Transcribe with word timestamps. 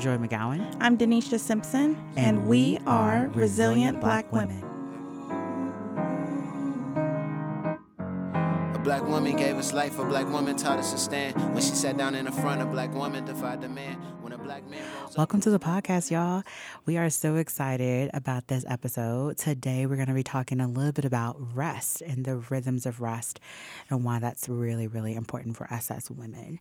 Joi 0.00 0.16
McGowan. 0.16 0.76
I'm 0.80 0.96
Deneshia 0.96 1.38
Simpson, 1.38 1.94
and, 2.16 2.38
and 2.38 2.46
we, 2.46 2.78
we, 2.78 2.78
are 2.86 3.28
Resilient, 3.34 3.36
Resilient 3.36 4.00
Black, 4.00 4.30
Black 4.30 4.48
Women. 4.48 4.64
A 8.74 8.78
black 8.82 9.06
woman 9.06 9.36
gave 9.36 9.56
us 9.56 9.74
life, 9.74 9.98
a 9.98 10.04
black 10.06 10.26
woman 10.30 10.56
taught 10.56 10.78
us 10.78 10.90
to 10.92 10.98
stand. 10.98 11.36
When 11.52 11.62
she 11.62 11.74
sat 11.74 11.98
down 11.98 12.14
in 12.14 12.24
the 12.24 12.32
front, 12.32 12.62
a 12.62 12.64
black 12.64 12.94
woman 12.94 13.26
defied 13.26 13.60
the 13.60 13.68
man. 13.68 13.96
When 14.22 14.32
a 14.32 14.38
black 14.38 14.66
man 14.70 14.82
Welcome 15.18 15.42
to 15.42 15.50
the 15.50 15.58
podcast, 15.58 16.10
y'all. 16.10 16.44
We 16.86 16.96
are 16.96 17.10
so 17.10 17.36
excited 17.36 18.10
about 18.14 18.46
this 18.46 18.64
episode. 18.68 19.36
Today, 19.36 19.84
we're 19.84 19.96
going 19.96 20.08
to 20.08 20.14
be 20.14 20.22
talking 20.22 20.60
a 20.60 20.68
little 20.68 20.92
bit 20.92 21.04
about 21.04 21.36
rest 21.54 22.00
and 22.00 22.24
the 22.24 22.36
rhythms 22.36 22.86
of 22.86 23.02
rest 23.02 23.38
and 23.90 24.02
why 24.02 24.18
that's 24.18 24.48
really, 24.48 24.86
really 24.86 25.14
important 25.14 25.58
for 25.58 25.70
us 25.70 25.90
as 25.90 26.10
women. 26.10 26.58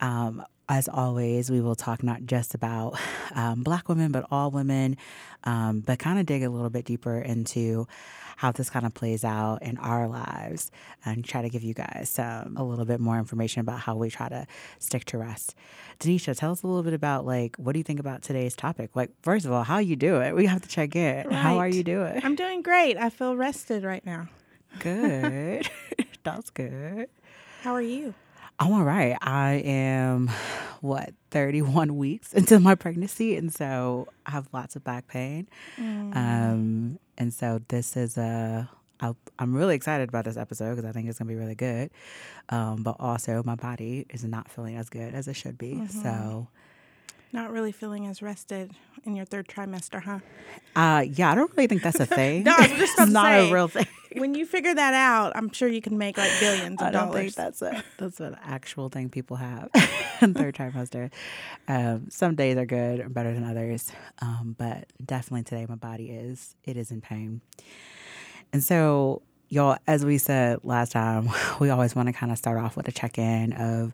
Um, 0.00 0.44
as 0.68 0.88
always, 0.88 1.50
we 1.50 1.60
will 1.60 1.74
talk 1.74 2.02
not 2.02 2.24
just 2.24 2.54
about 2.54 2.98
um, 3.34 3.62
Black 3.62 3.88
women, 3.88 4.12
but 4.12 4.26
all 4.30 4.50
women, 4.50 4.96
um, 5.44 5.80
but 5.80 5.98
kind 5.98 6.18
of 6.18 6.26
dig 6.26 6.42
a 6.42 6.50
little 6.50 6.70
bit 6.70 6.84
deeper 6.84 7.18
into 7.18 7.86
how 8.36 8.50
this 8.50 8.68
kind 8.68 8.84
of 8.84 8.92
plays 8.92 9.24
out 9.24 9.62
in 9.62 9.78
our 9.78 10.08
lives 10.08 10.70
and 11.04 11.24
try 11.24 11.40
to 11.40 11.48
give 11.48 11.62
you 11.62 11.72
guys 11.72 12.08
some, 12.10 12.56
a 12.56 12.64
little 12.64 12.84
bit 12.84 12.98
more 12.98 13.16
information 13.16 13.60
about 13.60 13.78
how 13.78 13.94
we 13.94 14.10
try 14.10 14.28
to 14.28 14.46
stick 14.80 15.04
to 15.04 15.18
rest. 15.18 15.54
Deneshia, 16.00 16.36
tell 16.36 16.50
us 16.50 16.62
a 16.62 16.66
little 16.66 16.82
bit 16.82 16.94
about 16.94 17.24
like, 17.24 17.56
what 17.56 17.72
do 17.72 17.78
you 17.78 17.84
think 17.84 18.00
about 18.00 18.22
today's 18.22 18.56
topic? 18.56 18.90
Like, 18.94 19.10
first 19.22 19.46
of 19.46 19.52
all, 19.52 19.62
how 19.62 19.78
you 19.78 19.94
do 19.94 20.20
it? 20.20 20.34
We 20.34 20.46
have 20.46 20.62
to 20.62 20.68
check 20.68 20.96
in. 20.96 21.28
Right. 21.28 21.36
How 21.36 21.58
are 21.58 21.68
you 21.68 21.84
doing? 21.84 22.20
I'm 22.24 22.34
doing 22.34 22.62
great. 22.62 22.96
I 22.96 23.10
feel 23.10 23.36
rested 23.36 23.84
right 23.84 24.04
now. 24.04 24.28
Good. 24.80 25.68
That's 26.24 26.50
good. 26.50 27.08
How 27.62 27.72
are 27.74 27.82
you? 27.82 28.14
I'm 28.58 28.72
all 28.72 28.84
right. 28.84 29.16
I 29.20 29.62
am, 29.64 30.30
what, 30.80 31.12
31 31.30 31.96
weeks 31.98 32.32
into 32.32 32.60
my 32.60 32.74
pregnancy. 32.74 33.36
And 33.36 33.52
so 33.52 34.08
I 34.26 34.30
have 34.30 34.48
lots 34.52 34.76
of 34.76 34.84
back 34.84 35.08
pain. 35.08 35.48
Mm. 35.76 36.16
Um, 36.16 36.98
and 37.18 37.32
so 37.32 37.60
this 37.68 37.96
is 37.96 38.16
a, 38.16 38.68
I'm 39.38 39.54
really 39.54 39.74
excited 39.74 40.08
about 40.08 40.24
this 40.24 40.36
episode 40.36 40.76
because 40.76 40.84
I 40.84 40.92
think 40.92 41.08
it's 41.08 41.18
going 41.18 41.28
to 41.28 41.34
be 41.34 41.38
really 41.38 41.54
good. 41.54 41.90
Um, 42.48 42.82
but 42.82 42.96
also, 42.98 43.42
my 43.44 43.54
body 43.54 44.06
is 44.08 44.24
not 44.24 44.50
feeling 44.50 44.76
as 44.76 44.88
good 44.88 45.14
as 45.14 45.28
it 45.28 45.34
should 45.34 45.58
be. 45.58 45.74
Mm-hmm. 45.74 46.02
So 46.02 46.48
not 47.32 47.50
really 47.50 47.72
feeling 47.72 48.06
as 48.06 48.22
rested 48.22 48.70
in 49.04 49.16
your 49.16 49.24
third 49.24 49.48
trimester, 49.48 50.02
huh? 50.02 50.20
Uh, 50.76 51.00
yeah, 51.00 51.32
I 51.32 51.34
don't 51.34 51.50
really 51.56 51.66
think 51.66 51.82
that's 51.82 51.98
a 51.98 52.06
thing. 52.06 52.42
no, 52.44 52.54
I 52.56 52.68
was 52.68 52.70
just 52.70 52.96
not 53.10 53.26
say, 53.26 53.50
a 53.50 53.52
real 53.52 53.68
thing. 53.68 53.86
when 54.20 54.34
you 54.34 54.46
figure 54.46 54.74
that 54.74 54.94
out, 54.94 55.32
I'm 55.34 55.50
sure 55.52 55.68
you 55.68 55.80
can 55.80 55.98
make 55.98 56.16
like 56.18 56.30
billions 56.40 56.80
of 56.80 56.88
I 56.88 56.90
don't 56.90 57.08
dollars. 57.08 57.22
think 57.22 57.34
that's 57.34 57.62
a 57.62 57.84
that's 57.98 58.20
an 58.20 58.36
actual 58.42 58.88
thing 58.88 59.08
people 59.08 59.36
have 59.36 59.70
in 60.20 60.34
third 60.34 60.54
trimester. 60.54 61.10
Um, 61.68 62.06
some 62.10 62.34
days 62.34 62.56
are 62.56 62.66
good 62.66 63.00
or 63.00 63.08
better 63.08 63.32
than 63.34 63.44
others, 63.44 63.90
um, 64.20 64.54
but 64.58 64.86
definitely 65.04 65.44
today 65.44 65.66
my 65.68 65.76
body 65.76 66.10
is 66.10 66.56
it 66.64 66.76
is 66.76 66.90
in 66.90 67.00
pain, 67.00 67.40
and 68.52 68.62
so 68.62 69.22
y'all, 69.48 69.76
as 69.86 70.04
we 70.04 70.18
said 70.18 70.58
last 70.64 70.92
time, 70.92 71.28
we 71.60 71.70
always 71.70 71.94
want 71.94 72.08
to 72.08 72.12
kind 72.12 72.32
of 72.32 72.38
start 72.38 72.58
off 72.58 72.76
with 72.76 72.88
a 72.88 72.92
check 72.92 73.18
in 73.18 73.52
of 73.52 73.92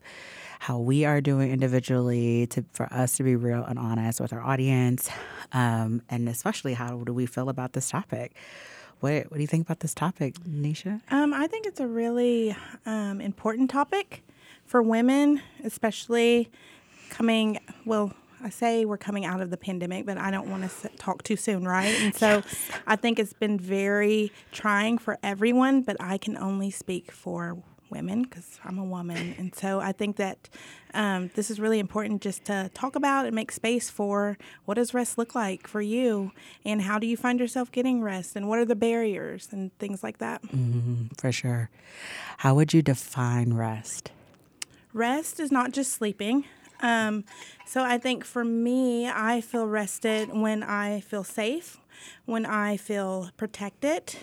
how 0.59 0.77
we 0.77 1.05
are 1.05 1.21
doing 1.21 1.51
individually 1.51 2.45
to 2.45 2.63
for 2.71 2.91
us 2.93 3.17
to 3.17 3.23
be 3.23 3.35
real 3.35 3.63
and 3.63 3.79
honest 3.79 4.21
with 4.21 4.31
our 4.31 4.41
audience, 4.41 5.09
um, 5.53 6.01
and 6.09 6.29
especially 6.29 6.73
how 6.75 6.97
do 7.03 7.13
we 7.13 7.25
feel 7.25 7.49
about 7.49 7.73
this 7.73 7.89
topic. 7.89 8.35
What 9.01 9.25
What 9.29 9.33
do 9.33 9.41
you 9.41 9.47
think 9.47 9.65
about 9.65 9.81
this 9.81 9.93
topic, 9.93 10.35
Nisha? 10.47 11.01
Um, 11.11 11.33
I 11.33 11.47
think 11.47 11.65
it's 11.65 11.79
a 11.79 11.87
really 11.87 12.55
um, 12.85 13.19
important 13.19 13.69
topic 13.69 14.23
for 14.65 14.81
women, 14.81 15.41
especially 15.63 16.49
coming 17.09 17.59
well 17.85 18.13
I 18.43 18.49
say 18.49 18.85
we're 18.85 18.97
coming 18.97 19.25
out 19.25 19.41
of 19.41 19.51
the 19.51 19.57
pandemic, 19.57 20.05
but 20.05 20.17
I 20.17 20.31
don't 20.31 20.49
want 20.49 20.69
to 20.69 20.89
talk 20.97 21.21
too 21.23 21.35
soon, 21.35 21.63
right? 21.63 21.93
And 22.01 22.15
so 22.15 22.27
yes. 22.27 22.55
I 22.87 22.95
think 22.95 23.19
it's 23.19 23.33
been 23.33 23.59
very 23.59 24.31
trying 24.51 24.97
for 24.97 25.19
everyone, 25.21 25.83
but 25.83 25.97
I 25.99 26.17
can 26.17 26.37
only 26.37 26.71
speak 26.71 27.11
for 27.11 27.61
women 27.91 28.23
because 28.23 28.59
I'm 28.63 28.77
a 28.79 28.83
woman. 28.83 29.35
And 29.37 29.53
so 29.53 29.79
I 29.79 29.91
think 29.91 30.15
that 30.15 30.49
um, 30.93 31.29
this 31.35 31.51
is 31.51 31.59
really 31.59 31.79
important 31.79 32.21
just 32.21 32.45
to 32.45 32.71
talk 32.73 32.95
about 32.95 33.25
and 33.25 33.35
make 33.35 33.51
space 33.51 33.89
for 33.89 34.37
what 34.65 34.75
does 34.75 34.93
rest 34.93 35.17
look 35.17 35.35
like 35.35 35.67
for 35.67 35.81
you 35.81 36.31
and 36.65 36.81
how 36.81 36.97
do 36.99 37.07
you 37.07 37.17
find 37.17 37.39
yourself 37.39 37.71
getting 37.71 38.01
rest 38.01 38.35
and 38.35 38.47
what 38.47 38.59
are 38.59 38.65
the 38.65 38.75
barriers 38.75 39.49
and 39.51 39.77
things 39.77 40.03
like 40.03 40.17
that. 40.19 40.41
Mm-hmm, 40.43 41.07
for 41.17 41.31
sure. 41.31 41.69
How 42.37 42.55
would 42.55 42.73
you 42.73 42.81
define 42.81 43.53
rest? 43.53 44.11
Rest 44.93 45.39
is 45.39 45.51
not 45.51 45.71
just 45.71 45.91
sleeping. 45.91 46.45
Um, 46.81 47.25
so 47.65 47.83
I 47.83 47.97
think 47.97 48.25
for 48.25 48.43
me, 48.43 49.07
I 49.07 49.41
feel 49.41 49.67
rested 49.67 50.33
when 50.33 50.63
I 50.63 51.01
feel 51.01 51.23
safe, 51.23 51.77
when 52.25 52.45
I 52.45 52.77
feel 52.77 53.29
protected, 53.37 54.15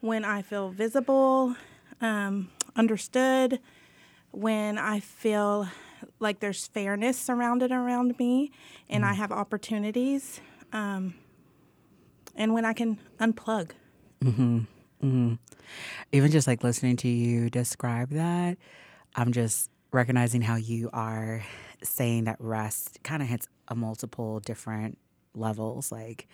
when 0.00 0.24
I 0.24 0.42
feel 0.42 0.70
visible, 0.70 1.56
um, 2.00 2.50
understood, 2.76 3.60
when 4.30 4.78
I 4.78 5.00
feel 5.00 5.68
like 6.18 6.40
there's 6.40 6.66
fairness 6.66 7.18
surrounded 7.18 7.70
around 7.70 8.18
me 8.18 8.50
and 8.88 9.04
mm. 9.04 9.08
I 9.08 9.14
have 9.14 9.30
opportunities, 9.30 10.40
um, 10.72 11.14
and 12.34 12.54
when 12.54 12.64
I 12.64 12.72
can 12.72 12.98
unplug. 13.20 13.72
Mm-hmm. 14.24 14.58
Mm-hmm. 15.02 15.34
Even 16.12 16.30
just 16.30 16.46
like 16.46 16.62
listening 16.62 16.96
to 16.98 17.08
you 17.08 17.50
describe 17.50 18.10
that, 18.10 18.56
I'm 19.14 19.32
just 19.32 19.70
recognizing 19.90 20.42
how 20.42 20.56
you 20.56 20.88
are 20.92 21.44
saying 21.82 22.24
that 22.24 22.36
rest 22.38 23.02
kind 23.02 23.22
of 23.22 23.28
hits 23.28 23.48
a 23.68 23.74
multiple 23.74 24.40
different 24.40 24.98
levels. 25.34 25.92
Like 25.92 26.28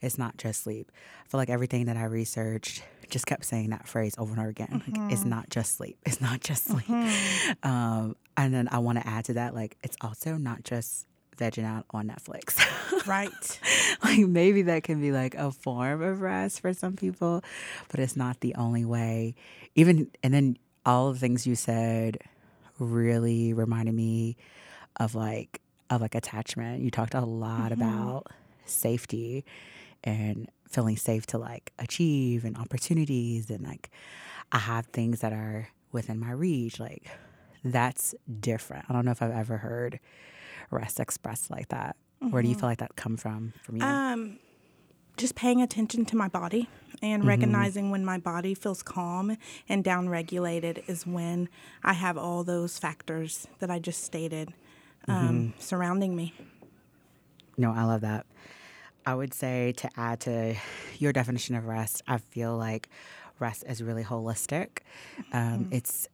it's 0.00 0.18
not 0.18 0.36
just 0.36 0.62
sleep. 0.62 0.90
I 1.24 1.28
feel 1.28 1.38
like 1.38 1.50
everything 1.50 1.86
that 1.86 1.96
I 1.96 2.04
researched 2.04 2.82
just 3.08 3.26
kept 3.26 3.44
saying 3.44 3.70
that 3.70 3.88
phrase 3.88 4.14
over 4.18 4.32
and 4.32 4.40
over 4.40 4.48
again. 4.48 4.68
Mm-hmm. 4.68 5.02
Like 5.02 5.12
it's 5.12 5.22
mm-hmm. 5.22 5.30
not 5.30 5.50
just 5.50 5.76
sleep. 5.76 5.98
It's 6.06 6.20
not 6.20 6.40
just 6.40 6.64
sleep. 6.64 6.86
Mm-hmm. 6.86 7.52
Um, 7.62 8.16
and 8.36 8.54
then 8.54 8.68
I 8.70 8.78
want 8.78 8.98
to 8.98 9.06
add 9.06 9.26
to 9.26 9.34
that, 9.34 9.54
like 9.54 9.76
it's 9.82 9.96
also 10.00 10.36
not 10.36 10.64
just 10.64 11.06
vegging 11.36 11.64
out 11.64 11.84
on 11.90 12.08
Netflix. 12.08 12.58
right. 13.06 13.60
like 14.04 14.20
maybe 14.20 14.62
that 14.62 14.82
can 14.84 15.00
be 15.00 15.12
like 15.12 15.34
a 15.34 15.50
form 15.50 16.02
of 16.02 16.20
rest 16.20 16.60
for 16.60 16.72
some 16.72 16.96
people, 16.96 17.42
but 17.88 18.00
it's 18.00 18.16
not 18.16 18.40
the 18.40 18.54
only 18.54 18.84
way. 18.84 19.34
Even 19.74 20.10
and 20.22 20.32
then 20.32 20.56
all 20.86 21.12
the 21.12 21.18
things 21.18 21.46
you 21.46 21.54
said 21.54 22.18
really 22.78 23.52
reminded 23.52 23.94
me 23.94 24.36
of 24.98 25.14
like 25.14 25.60
of 25.90 26.00
like 26.00 26.14
attachment. 26.14 26.82
You 26.82 26.90
talked 26.90 27.14
a 27.14 27.20
lot 27.20 27.72
mm-hmm. 27.72 27.82
about 27.82 28.26
safety 28.70 29.44
and 30.04 30.48
feeling 30.68 30.96
safe 30.96 31.26
to 31.26 31.38
like 31.38 31.72
achieve 31.78 32.44
and 32.44 32.56
opportunities 32.56 33.50
and 33.50 33.66
like 33.66 33.90
I 34.52 34.58
have 34.58 34.86
things 34.86 35.20
that 35.20 35.32
are 35.32 35.68
within 35.92 36.18
my 36.18 36.32
reach. 36.32 36.80
Like 36.80 37.06
that's 37.64 38.14
different. 38.40 38.86
I 38.88 38.92
don't 38.92 39.04
know 39.04 39.10
if 39.10 39.22
I've 39.22 39.30
ever 39.32 39.58
heard 39.58 40.00
rest 40.70 41.00
expressed 41.00 41.50
like 41.50 41.68
that. 41.68 41.96
Mm-hmm. 42.22 42.32
Where 42.32 42.42
do 42.42 42.48
you 42.48 42.54
mm-hmm. 42.54 42.60
feel 42.60 42.68
like 42.68 42.78
that 42.78 42.96
come 42.96 43.16
from 43.16 43.52
from 43.62 43.76
you? 43.76 43.82
Um, 43.82 44.38
just 45.16 45.34
paying 45.34 45.60
attention 45.60 46.04
to 46.06 46.16
my 46.16 46.28
body 46.28 46.68
and 47.02 47.22
mm-hmm. 47.22 47.28
recognizing 47.28 47.90
when 47.90 48.04
my 48.04 48.18
body 48.18 48.54
feels 48.54 48.82
calm 48.82 49.36
and 49.68 49.84
downregulated 49.84 50.88
is 50.88 51.06
when 51.06 51.48
I 51.82 51.92
have 51.94 52.16
all 52.16 52.44
those 52.44 52.78
factors 52.78 53.46
that 53.58 53.70
I 53.70 53.78
just 53.78 54.02
stated 54.04 54.52
um, 55.08 55.28
mm-hmm. 55.28 55.60
surrounding 55.60 56.16
me. 56.16 56.34
No, 57.56 57.72
I 57.72 57.84
love 57.84 58.00
that. 58.02 58.26
I 59.06 59.14
would 59.14 59.34
say 59.34 59.72
to 59.78 59.90
add 59.96 60.20
to 60.20 60.54
your 60.98 61.12
definition 61.12 61.54
of 61.54 61.66
rest, 61.66 62.02
I 62.06 62.18
feel 62.18 62.56
like 62.56 62.88
rest 63.38 63.64
is 63.66 63.82
really 63.82 64.04
holistic. 64.04 64.78
Um, 65.32 65.64
mm-hmm. 65.64 65.72
It's 65.72 66.08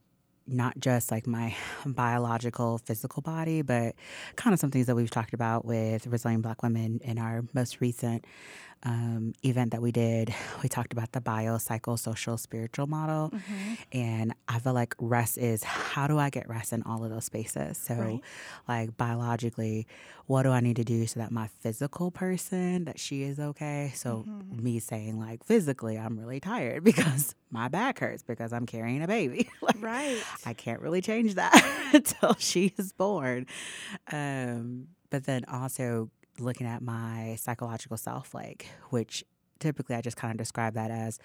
not 0.47 0.79
just 0.79 1.11
like 1.11 1.27
my 1.27 1.55
biological 1.87 2.79
physical 2.79 3.23
body, 3.23 3.63
but 3.63 3.95
kind 4.37 4.55
of 4.55 4.60
some 4.60 4.71
things 4.71 4.87
that 4.87 4.95
we've 4.95 5.10
talked 5.10 5.34
about 5.34 5.65
with 5.65 6.07
Resilient 6.07 6.43
Black 6.43 6.63
Women 6.63 7.01
in 7.05 7.19
our 7.19 7.45
most 7.53 7.81
recent 7.81 8.25
um, 8.83 9.33
event 9.43 9.73
that 9.73 9.83
we 9.83 9.93
did, 9.93 10.34
we 10.63 10.69
talked 10.69 10.93
about 10.93 11.13
the 11.13 11.21
bio, 11.21 11.57
biopsychosocial 11.57 12.39
spiritual 12.39 12.87
model. 12.87 13.31
Mm-hmm. 13.31 13.75
And 13.93 14.34
I 14.49 14.59
feel 14.59 14.73
like 14.73 14.95
rest 14.99 15.39
is 15.39 15.63
how 15.65 16.07
do 16.07 16.19
I 16.19 16.31
get 16.31 16.49
rest 16.49 16.73
in 16.73 16.83
all 16.83 17.05
of 17.05 17.11
those 17.11 17.25
spaces? 17.25 17.78
So, 17.78 17.95
right. 17.95 18.21
like 18.69 18.97
biologically, 18.97 19.87
what 20.27 20.43
do 20.43 20.51
I 20.51 20.61
need 20.61 20.77
to 20.77 20.84
do 20.84 21.07
so 21.07 21.21
that 21.21 21.31
my 21.31 21.49
physical 21.61 22.11
person, 22.11 22.84
that 22.84 22.99
she 22.99 23.23
is 23.23 23.39
okay? 23.39 23.93
So, 23.95 24.25
mm-hmm. 24.28 24.63
me 24.63 24.79
saying, 24.81 25.19
like, 25.19 25.45
physically, 25.45 25.99
I'm 25.99 26.19
really 26.19 26.41
tired 26.41 26.84
because 26.84 27.34
my 27.51 27.69
back 27.69 28.01
hurts 28.01 28.22
because 28.22 28.53
I'm 28.53 28.67
carrying 28.67 29.03
a 29.03 29.07
baby. 29.07 29.49
like, 29.61 29.81
right. 29.81 30.22
I 30.45 30.53
can't 30.53 30.81
really 30.81 31.01
change 31.01 31.34
that 31.34 31.91
until 31.93 32.34
she 32.39 32.75
is 32.77 32.93
born. 32.93 33.47
Um, 34.11 34.89
but 35.11 35.25
then 35.25 35.45
also 35.47 36.11
looking 36.41 36.66
at 36.66 36.83
my 36.83 37.36
psychological 37.38 37.97
self, 37.97 38.34
like, 38.34 38.66
which 38.91 39.24
typically 39.59 39.97
I 39.97 40.00
just 40.00 40.16
kind 40.16 40.30
of 40.30 40.38
describe 40.38 40.74
that 40.74 40.91
as 40.91 41.18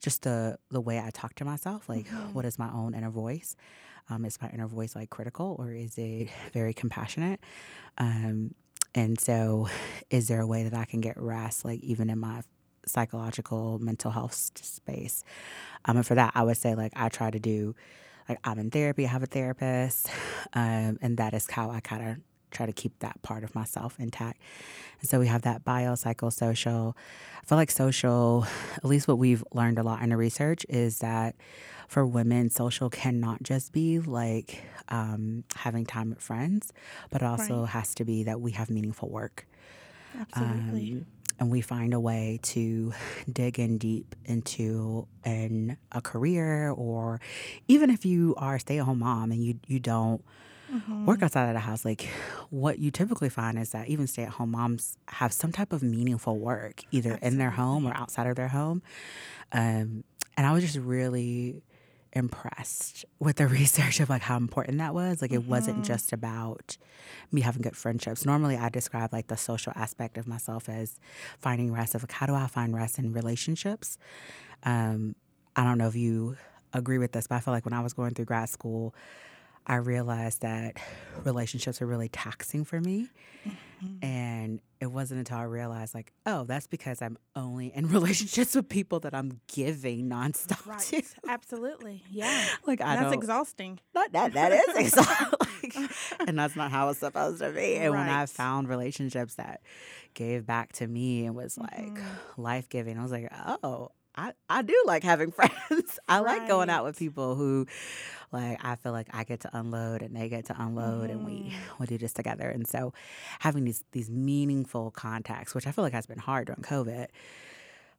just 0.00 0.22
the 0.22 0.58
the 0.70 0.80
way 0.80 0.98
I 1.00 1.10
talk 1.10 1.34
to 1.36 1.44
myself. 1.44 1.88
Like, 1.88 2.06
mm-hmm. 2.06 2.32
what 2.32 2.44
is 2.44 2.58
my 2.58 2.70
own 2.70 2.94
inner 2.94 3.10
voice? 3.10 3.56
Um, 4.10 4.24
is 4.24 4.40
my 4.40 4.48
inner 4.50 4.66
voice 4.66 4.96
like 4.96 5.10
critical 5.10 5.56
or 5.58 5.72
is 5.72 5.98
it 5.98 6.28
very 6.52 6.72
compassionate? 6.72 7.40
Um, 7.98 8.54
and 8.94 9.20
so, 9.20 9.68
is 10.10 10.28
there 10.28 10.40
a 10.40 10.46
way 10.46 10.64
that 10.64 10.74
I 10.74 10.84
can 10.84 11.00
get 11.00 11.16
rest, 11.18 11.64
like 11.64 11.80
even 11.80 12.08
in 12.08 12.18
my 12.18 12.42
psychological 12.86 13.78
mental 13.78 14.10
health 14.10 14.34
space? 14.34 15.24
Um, 15.84 15.98
and 15.98 16.06
for 16.06 16.14
that, 16.14 16.32
I 16.34 16.42
would 16.42 16.56
say 16.56 16.74
like 16.74 16.92
I 16.96 17.08
try 17.08 17.30
to 17.30 17.38
do, 17.38 17.74
like 18.28 18.38
I'm 18.44 18.58
in 18.58 18.70
therapy, 18.70 19.04
I 19.04 19.08
have 19.08 19.22
a 19.22 19.26
therapist, 19.26 20.08
um, 20.54 20.98
and 21.02 21.18
that 21.18 21.34
is 21.34 21.50
how 21.50 21.70
I 21.70 21.80
kind 21.80 22.08
of 22.08 22.16
try 22.50 22.66
to 22.66 22.72
keep 22.72 22.98
that 23.00 23.20
part 23.22 23.44
of 23.44 23.54
myself 23.54 23.96
intact. 23.98 24.40
And 25.00 25.08
so 25.08 25.18
we 25.20 25.26
have 25.26 25.42
that 25.42 25.64
biopsychosocial. 25.64 26.94
I 27.42 27.44
feel 27.46 27.58
like 27.58 27.70
social, 27.70 28.46
at 28.76 28.84
least 28.84 29.08
what 29.08 29.18
we've 29.18 29.44
learned 29.52 29.78
a 29.78 29.82
lot 29.82 30.02
in 30.02 30.10
the 30.10 30.16
research, 30.16 30.66
is 30.68 30.98
that 30.98 31.36
for 31.88 32.04
women, 32.04 32.50
social 32.50 32.90
cannot 32.90 33.42
just 33.42 33.72
be 33.72 33.98
like 33.98 34.62
um, 34.88 35.44
having 35.56 35.86
time 35.86 36.10
with 36.10 36.20
friends, 36.20 36.72
but 37.10 37.22
also 37.22 37.60
Right. 37.60 37.68
has 37.70 37.94
to 37.94 38.04
be 38.04 38.24
that 38.24 38.40
we 38.40 38.52
have 38.52 38.68
meaningful 38.70 39.08
work. 39.08 39.46
Absolutely. 40.20 40.92
Um, 40.92 41.06
and 41.40 41.50
we 41.50 41.60
find 41.60 41.94
a 41.94 42.00
way 42.00 42.40
to 42.42 42.92
dig 43.32 43.60
in 43.60 43.78
deep 43.78 44.16
into 44.24 45.06
an, 45.24 45.76
a 45.92 46.00
career 46.00 46.70
or 46.70 47.20
even 47.68 47.90
if 47.90 48.04
you 48.04 48.34
are 48.38 48.56
a 48.56 48.60
stay-at-home 48.60 48.98
mom 48.98 49.30
and 49.30 49.42
you, 49.42 49.60
you 49.68 49.78
don't 49.78 50.24
Mm-hmm. 50.72 51.06
work 51.06 51.22
outside 51.22 51.48
of 51.48 51.54
the 51.54 51.60
house 51.60 51.82
like 51.82 52.10
what 52.50 52.78
you 52.78 52.90
typically 52.90 53.30
find 53.30 53.58
is 53.58 53.70
that 53.70 53.88
even 53.88 54.06
stay-at-home 54.06 54.50
moms 54.50 54.98
have 55.08 55.32
some 55.32 55.50
type 55.50 55.72
of 55.72 55.82
meaningful 55.82 56.38
work 56.38 56.82
either 56.90 57.18
in 57.22 57.38
their 57.38 57.50
home 57.50 57.86
or 57.86 57.96
outside 57.96 58.26
of 58.26 58.36
their 58.36 58.48
home. 58.48 58.82
Um, 59.50 60.04
and 60.36 60.46
i 60.46 60.52
was 60.52 60.62
just 60.62 60.76
really 60.76 61.62
impressed 62.12 63.04
with 63.18 63.36
the 63.36 63.46
research 63.60 64.00
of 64.00 64.10
like 64.10 64.22
how 64.22 64.36
important 64.36 64.78
that 64.78 64.92
was. 64.94 65.22
Like 65.22 65.32
it 65.32 65.44
wasn't 65.46 65.84
just 65.84 66.12
about 66.12 66.76
me 67.32 67.40
having 67.40 67.62
good 67.62 67.76
friendships. 67.76 68.26
Normally 68.26 68.56
i 68.56 68.68
describe 68.68 69.12
like 69.12 69.28
the 69.28 69.36
social 69.36 69.72
aspect 69.74 70.18
of 70.18 70.26
myself 70.26 70.68
as 70.68 70.98
finding 71.38 71.72
rest 71.72 71.94
of 71.94 72.02
like 72.02 72.12
how 72.12 72.26
do 72.26 72.34
i 72.34 72.46
find 72.46 72.74
rest 72.74 72.98
in 72.98 73.12
relationships? 73.12 73.96
Um, 74.64 75.14
i 75.56 75.64
don't 75.64 75.78
know 75.78 75.88
if 75.88 75.96
you 75.96 76.36
agree 76.74 76.98
with 76.98 77.12
this 77.12 77.26
but 77.26 77.36
i 77.36 77.40
feel 77.40 77.54
like 77.54 77.64
when 77.64 77.72
i 77.72 77.80
was 77.80 77.94
going 77.94 78.12
through 78.12 78.26
grad 78.26 78.48
school 78.48 78.94
I 79.68 79.76
realized 79.76 80.40
that 80.42 80.78
relationships 81.24 81.82
are 81.82 81.86
really 81.86 82.08
taxing 82.08 82.64
for 82.64 82.80
me. 82.80 83.08
And 84.02 84.60
it 84.80 84.86
wasn't 84.86 85.18
until 85.20 85.38
I 85.38 85.42
realized, 85.44 85.94
like, 85.94 86.12
oh, 86.26 86.42
that's 86.44 86.66
because 86.66 87.00
I'm 87.00 87.16
only 87.36 87.68
in 87.72 87.86
relationships 87.92 88.56
with 88.56 88.68
people 88.68 88.98
that 89.00 89.14
I'm 89.14 89.40
giving 89.46 90.08
nonstop 90.08 90.66
Right. 90.66 90.80
to. 90.80 91.02
Absolutely. 91.28 92.02
Yeah. 92.10 92.44
Like, 92.66 92.80
I 92.80 92.96
That's 92.96 93.14
exhausting. 93.14 93.78
not 93.94 94.10
that 94.12 94.32
that 94.34 94.52
is 94.52 94.64
exhausting, 94.76 95.88
and 96.26 96.36
that's 96.38 96.56
not 96.56 96.70
how 96.72 96.88
it's 96.88 96.98
supposed 96.98 97.38
to 97.40 97.50
be. 97.50 97.76
And 97.76 97.94
when 97.94 98.08
I 98.08 98.26
found 98.26 98.68
relationships 98.68 99.34
that 99.36 99.62
gave 100.14 100.44
back 100.44 100.72
to 100.74 100.86
me 100.88 101.24
and 101.26 101.34
was 101.36 101.56
like 101.56 101.78
Mm-hmm. 101.94 102.42
life 102.42 102.68
giving, 102.68 102.98
I 102.98 103.02
was 103.02 103.12
like, 103.12 103.32
oh, 103.62 103.90
I 104.18 104.32
I 104.48 104.62
do 104.62 104.82
like 104.86 105.04
having 105.04 105.30
friends. 105.38 105.98
I 106.08 106.18
like 106.18 106.48
going 106.48 106.68
out 106.68 106.84
with 106.84 106.98
people 106.98 107.36
who, 107.36 107.66
like, 108.32 108.58
I 108.64 108.74
feel 108.74 108.92
like 108.92 109.06
I 109.12 109.24
get 109.24 109.40
to 109.40 109.50
unload 109.56 110.02
and 110.02 110.14
they 110.14 110.28
get 110.28 110.46
to 110.46 110.60
unload, 110.60 111.10
and 111.10 111.24
we 111.24 111.32
Mm-hmm. 111.38 111.54
we 111.80 111.86
do 111.86 111.98
this 111.98 112.12
together. 112.12 112.48
And 112.48 112.66
so, 112.66 112.92
having 113.38 113.64
these 113.64 113.84
these 113.92 114.10
meaningful 114.10 114.90
contacts, 114.90 115.54
which 115.54 115.66
I 115.66 115.72
feel 115.72 115.84
like 115.84 115.92
has 115.92 116.06
been 116.06 116.18
hard 116.18 116.46
during 116.48 116.62
COVID, 116.62 117.06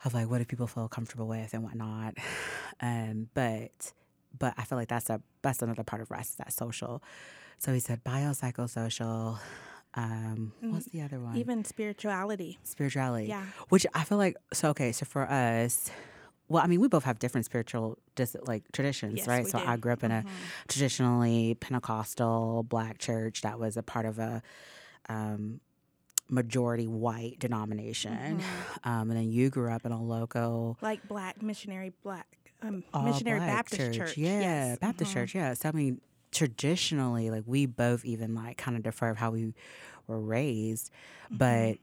of 0.04 0.13
like 0.13 0.30
what 0.30 0.39
do 0.39 0.45
people 0.45 0.68
feel 0.68 0.88
comfortable 0.88 1.27
with 1.27 1.54
and 1.54 1.63
whatnot. 1.63 2.16
Um, 2.81 3.27
but 3.33 3.92
but 4.38 4.54
I 4.57 4.63
feel 4.63 4.77
like 4.77 4.88
that's 4.88 5.10
a 5.10 5.21
that's 5.42 5.62
another 5.62 5.83
part 5.83 6.01
of 6.01 6.10
rest, 6.12 6.38
that 6.38 6.54
social. 6.54 7.04
So 7.57 7.74
he 7.74 7.81
said 7.81 8.06
biopsychosocial. 8.06 9.38
Um, 9.95 10.53
what's 10.62 10.86
the 10.88 11.01
other 11.01 11.19
one? 11.19 11.36
Even 11.38 11.63
spirituality. 11.65 12.59
spirituality. 12.63 13.27
Yeah. 13.27 13.44
Which 13.69 13.86
I 13.94 14.03
feel 14.03 14.18
like 14.19 14.36
so 14.53 14.69
okay, 14.69 14.91
so 14.91 15.06
for 15.06 15.30
us 15.30 15.89
well, 16.47 16.63
I 16.63 16.68
mean, 16.68 16.81
we 16.81 16.88
both 16.88 17.03
have 17.03 17.19
different 17.19 17.45
spiritual 17.45 18.00
dis- 18.15 18.36
like 18.47 18.63
traditions, 18.71 19.18
Yes, 19.18 19.27
right? 19.27 19.45
So 19.45 19.59
do. 19.59 19.63
Mm-hmm. 19.63 19.69
I 19.71 19.77
grew 19.77 19.94
up 19.94 20.03
in 20.03 20.12
a 20.12 20.25
traditionally 20.68 21.53
Pentecostal 21.59 22.63
black 22.63 22.97
church 22.97 23.41
that 23.41 23.59
was 23.59 23.77
a 23.77 23.83
part 23.83 24.06
of 24.07 24.18
a 24.18 24.41
um, 25.09 25.59
majority 26.30 26.88
white 26.88 27.38
denomination, 27.39 28.39
Mm-hmm. 28.39 28.89
um, 28.89 29.09
and 29.12 29.19
then 29.19 29.30
you 29.30 29.50
grew 29.50 29.71
up 29.71 29.85
in 29.85 29.92
a 29.92 30.01
local 30.01 30.77
Like 30.81 31.07
black 31.07 31.42
missionary 31.42 31.94
black 32.03 32.27
um, 32.62 32.83
missionary 33.03 33.39
black 33.39 33.69
Baptist 33.69 33.94
church. 33.94 34.18
Yeah, 34.18 34.39
Yes. 34.39 34.77
Baptist 34.80 35.12
Mhm. 35.12 35.13
church. 35.13 35.35
Yeah. 35.35 35.53
So 35.53 35.69
I 35.69 35.71
mean, 35.71 36.01
traditionally, 36.31 37.30
like 37.30 37.44
we 37.46 37.66
both 37.66 38.06
even 38.06 38.36
like 38.36 38.58
kind 38.58 38.78
of 38.78 38.84
defer 38.84 39.10
of 39.10 39.18
how 39.18 39.31
we 39.31 39.54
were 40.08 40.20
raised, 40.20 40.92
Mm-hmm. 41.31 41.38
but 41.38 41.78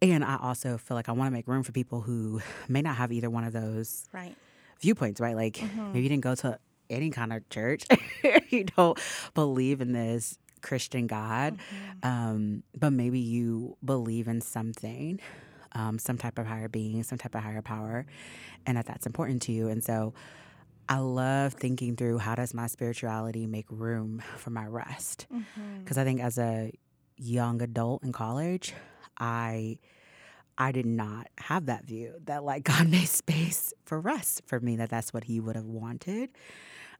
and 0.00 0.24
I 0.24 0.36
also 0.40 0.78
feel 0.78 0.96
like 0.96 1.08
I 1.08 1.12
want 1.12 1.28
to 1.28 1.32
make 1.32 1.46
room 1.46 1.62
for 1.62 1.72
people 1.72 2.00
who 2.00 2.40
may 2.68 2.82
not 2.82 2.96
have 2.96 3.12
either 3.12 3.30
one 3.30 3.44
of 3.44 3.52
those 3.52 4.04
Right. 4.12 4.36
viewpoints, 4.80 5.20
right? 5.20 5.36
Like 5.36 5.58
Mm-hmm. 5.62 5.92
maybe 5.92 6.04
you 6.04 6.08
didn't 6.08 6.24
go 6.24 6.34
to 6.36 6.58
any 6.90 7.10
kind 7.10 7.32
of 7.32 7.48
church, 7.48 7.84
you 8.50 8.64
don't 8.64 8.98
believe 9.34 9.80
in 9.80 9.92
this 9.92 10.38
Christian 10.62 11.06
God, 11.06 11.56
Mm-hmm. 11.72 11.98
um, 12.02 12.62
but 12.78 12.92
maybe 12.92 13.18
you 13.18 13.76
believe 13.84 14.28
in 14.28 14.40
something, 14.40 15.20
um, 15.72 15.98
some 15.98 16.18
type 16.18 16.38
of 16.38 16.46
higher 16.46 16.68
being, 16.68 17.02
some 17.02 17.18
type 17.18 17.34
of 17.34 17.42
higher 17.42 17.62
power, 17.62 18.06
and 18.66 18.76
that 18.76 18.86
that's 18.86 19.06
important 19.06 19.42
to 19.42 19.52
you. 19.52 19.68
And 19.68 19.82
so, 19.82 20.12
I 20.88 20.98
love 20.98 21.54
thinking 21.54 21.96
through 21.96 22.18
how 22.18 22.34
does 22.34 22.54
my 22.54 22.66
spirituality 22.66 23.46
make 23.46 23.66
room 23.70 24.22
for 24.36 24.50
my 24.50 24.66
rest? 24.66 25.26
Mm-hmm. 25.32 25.78
Because 25.80 25.98
I 25.98 26.04
think 26.04 26.20
as 26.20 26.38
a 26.38 26.72
young 27.16 27.62
adult 27.62 28.02
in 28.02 28.12
college, 28.12 28.74
I 29.18 29.78
I 30.58 30.72
did 30.72 30.86
not 30.86 31.28
have 31.38 31.66
that 31.66 31.84
view 31.84 32.14
that 32.24 32.44
like 32.44 32.64
God 32.72 32.88
made 32.88 33.08
space 33.08 33.72
for 33.84 34.00
rest 34.00 34.42
for 34.46 34.60
me 34.60 34.76
that 34.76 34.90
that's 34.90 35.12
what 35.12 35.24
He 35.24 35.40
would 35.40 35.56
have 35.56 35.64
wanted 35.66 36.30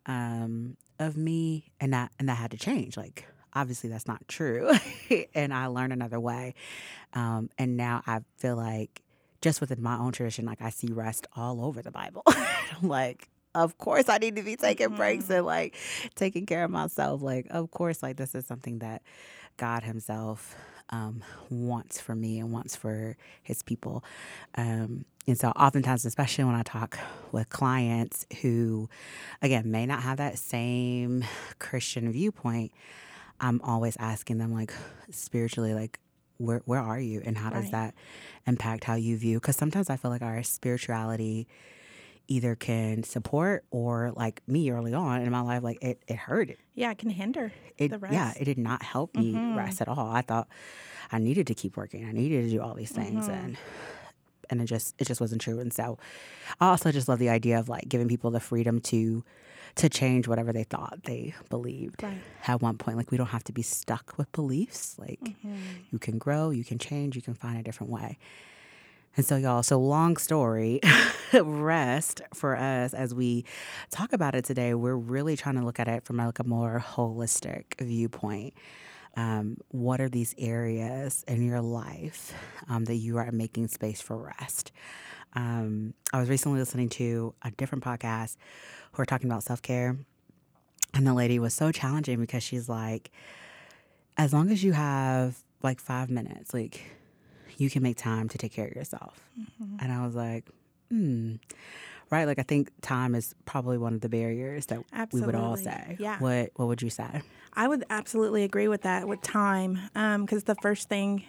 um, 0.06 0.76
of 0.98 1.16
me, 1.16 1.72
and 1.80 1.92
that 1.92 2.12
and 2.18 2.28
that 2.28 2.36
had 2.36 2.50
to 2.52 2.56
change. 2.56 2.96
Like 2.96 3.26
obviously 3.54 3.90
that's 3.90 4.06
not 4.06 4.26
true, 4.28 4.70
and 5.34 5.52
I 5.52 5.66
learned 5.66 5.92
another 5.92 6.20
way, 6.20 6.54
um, 7.14 7.50
and 7.58 7.76
now 7.76 8.02
I 8.06 8.20
feel 8.36 8.56
like 8.56 9.02
just 9.40 9.60
within 9.60 9.82
my 9.82 9.98
own 9.98 10.12
tradition, 10.12 10.46
like 10.46 10.62
I 10.62 10.70
see 10.70 10.88
rest 10.92 11.26
all 11.34 11.64
over 11.64 11.82
the 11.82 11.90
Bible. 11.90 12.22
I'm 12.26 12.82
like. 12.88 13.28
Of 13.54 13.76
course, 13.78 14.08
I 14.08 14.18
need 14.18 14.36
to 14.36 14.42
be 14.42 14.56
taking 14.56 14.94
breaks 14.94 15.28
and 15.30 15.44
like 15.44 15.76
taking 16.14 16.46
care 16.46 16.64
of 16.64 16.70
myself. 16.70 17.20
Like, 17.22 17.46
of 17.50 17.70
course, 17.70 18.02
like 18.02 18.16
this 18.16 18.34
is 18.34 18.46
something 18.46 18.78
that 18.78 19.02
God 19.58 19.82
Himself 19.82 20.56
um, 20.90 21.22
wants 21.50 22.00
for 22.00 22.14
me 22.14 22.38
and 22.38 22.52
wants 22.52 22.76
for 22.76 23.16
His 23.42 23.62
people. 23.62 24.04
Um, 24.54 25.04
and 25.26 25.38
so, 25.38 25.50
oftentimes, 25.50 26.04
especially 26.04 26.44
when 26.44 26.54
I 26.54 26.62
talk 26.62 26.98
with 27.30 27.48
clients 27.50 28.26
who, 28.40 28.88
again, 29.40 29.70
may 29.70 29.86
not 29.86 30.02
have 30.02 30.16
that 30.18 30.38
same 30.38 31.24
Christian 31.58 32.10
viewpoint, 32.10 32.72
I'm 33.40 33.60
always 33.62 33.96
asking 33.98 34.38
them, 34.38 34.52
like, 34.52 34.72
spiritually, 35.10 35.74
like, 35.74 36.00
where 36.38 36.62
where 36.64 36.80
are 36.80 36.98
you, 36.98 37.22
and 37.24 37.38
how 37.38 37.50
does 37.50 37.70
that 37.70 37.94
impact 38.46 38.84
how 38.84 38.94
you 38.96 39.16
view? 39.16 39.38
Because 39.38 39.56
sometimes 39.56 39.90
I 39.90 39.96
feel 39.96 40.10
like 40.10 40.22
our 40.22 40.42
spirituality 40.42 41.46
either 42.28 42.54
can 42.54 43.02
support 43.02 43.64
or 43.70 44.12
like 44.16 44.42
me 44.46 44.70
early 44.70 44.94
on 44.94 45.22
in 45.22 45.30
my 45.30 45.40
life 45.40 45.62
like 45.62 45.82
it, 45.82 46.02
it 46.06 46.16
hurt 46.16 46.50
Yeah, 46.74 46.90
it 46.90 46.98
can 46.98 47.10
hinder 47.10 47.52
it 47.78 47.88
the 47.90 47.98
rest. 47.98 48.14
yeah 48.14 48.32
it 48.38 48.44
did 48.44 48.58
not 48.58 48.82
help 48.82 49.14
me 49.16 49.32
mm-hmm. 49.32 49.56
rest 49.56 49.80
at 49.80 49.88
all. 49.88 50.10
I 50.10 50.22
thought 50.22 50.48
i 51.10 51.18
needed 51.18 51.46
to 51.48 51.54
keep 51.54 51.76
working. 51.76 52.04
I 52.08 52.12
needed 52.12 52.44
to 52.44 52.50
do 52.50 52.62
all 52.62 52.74
these 52.74 52.92
things 52.92 53.26
mm-hmm. 53.28 53.46
and 53.46 53.56
and 54.50 54.60
it 54.60 54.66
just 54.66 54.94
it 54.98 55.06
just 55.06 55.20
wasn't 55.20 55.40
true. 55.40 55.60
And 55.60 55.72
so 55.72 55.98
i 56.60 56.68
also 56.68 56.92
just 56.92 57.08
love 57.08 57.18
the 57.18 57.28
idea 57.30 57.58
of 57.58 57.68
like 57.68 57.88
giving 57.88 58.08
people 58.08 58.30
the 58.30 58.40
freedom 58.40 58.80
to 58.80 59.24
to 59.74 59.88
change 59.88 60.28
whatever 60.28 60.52
they 60.52 60.64
thought 60.64 61.00
they 61.04 61.34
believed. 61.48 62.02
Right. 62.02 62.18
at 62.46 62.60
one 62.60 62.76
point 62.76 62.96
like 62.96 63.10
we 63.10 63.16
don't 63.16 63.28
have 63.28 63.44
to 63.44 63.52
be 63.52 63.62
stuck 63.62 64.14
with 64.18 64.30
beliefs. 64.32 64.96
Like 64.98 65.20
mm-hmm. 65.20 65.56
you 65.90 65.98
can 65.98 66.18
grow 66.18 66.50
you 66.50 66.64
can 66.64 66.78
change 66.78 67.16
you 67.16 67.22
can 67.22 67.34
find 67.34 67.58
a 67.58 67.62
different 67.62 67.90
way 67.92 68.18
and 69.16 69.26
so, 69.26 69.36
y'all, 69.36 69.62
so 69.62 69.78
long 69.78 70.16
story, 70.16 70.80
rest 71.34 72.22
for 72.32 72.56
us 72.56 72.94
as 72.94 73.14
we 73.14 73.44
talk 73.90 74.12
about 74.12 74.34
it 74.34 74.44
today, 74.44 74.74
we're 74.74 74.96
really 74.96 75.36
trying 75.36 75.56
to 75.56 75.64
look 75.64 75.78
at 75.78 75.88
it 75.88 76.04
from 76.04 76.16
like 76.16 76.38
a 76.38 76.44
more 76.44 76.82
holistic 76.86 77.78
viewpoint. 77.80 78.54
Um, 79.14 79.58
what 79.68 80.00
are 80.00 80.08
these 80.08 80.34
areas 80.38 81.24
in 81.28 81.44
your 81.44 81.60
life 81.60 82.32
um, 82.68 82.86
that 82.86 82.94
you 82.94 83.18
are 83.18 83.30
making 83.30 83.68
space 83.68 84.00
for 84.00 84.16
rest? 84.40 84.72
Um, 85.34 85.92
I 86.12 86.18
was 86.20 86.30
recently 86.30 86.58
listening 86.58 86.88
to 86.90 87.34
a 87.42 87.50
different 87.50 87.84
podcast 87.84 88.36
who 88.92 89.02
were 89.02 89.06
talking 89.06 89.30
about 89.30 89.42
self 89.42 89.60
care. 89.60 89.98
And 90.94 91.06
the 91.06 91.14
lady 91.14 91.38
was 91.38 91.54
so 91.54 91.72
challenging 91.72 92.20
because 92.20 92.42
she's 92.42 92.68
like, 92.68 93.10
as 94.16 94.32
long 94.32 94.50
as 94.50 94.62
you 94.62 94.72
have 94.72 95.38
like 95.62 95.80
five 95.80 96.10
minutes, 96.10 96.52
like 96.52 96.82
you 97.56 97.70
can 97.70 97.82
make 97.82 97.96
time 97.96 98.28
to 98.28 98.38
take 98.38 98.52
care 98.52 98.66
of 98.66 98.74
yourself. 98.74 99.20
Mm-hmm. 99.38 99.76
And 99.80 99.92
I 99.92 100.04
was 100.04 100.14
like, 100.14 100.44
hmm. 100.90 101.36
Right? 102.10 102.26
Like 102.26 102.38
I 102.38 102.42
think 102.42 102.70
time 102.82 103.14
is 103.14 103.34
probably 103.46 103.78
one 103.78 103.94
of 103.94 104.02
the 104.02 104.08
barriers 104.10 104.66
that 104.66 104.82
we 105.12 105.22
would 105.22 105.34
all 105.34 105.56
say. 105.56 105.96
Yeah. 105.98 106.18
What 106.18 106.50
what 106.56 106.68
would 106.68 106.82
you 106.82 106.90
say? 106.90 107.22
I 107.54 107.66
would 107.68 107.84
absolutely 107.88 108.44
agree 108.44 108.68
with 108.68 108.82
that 108.82 109.08
with 109.08 109.22
time, 109.22 109.78
um, 109.94 110.26
because 110.26 110.44
the 110.44 110.54
first 110.56 110.90
thing 110.90 111.24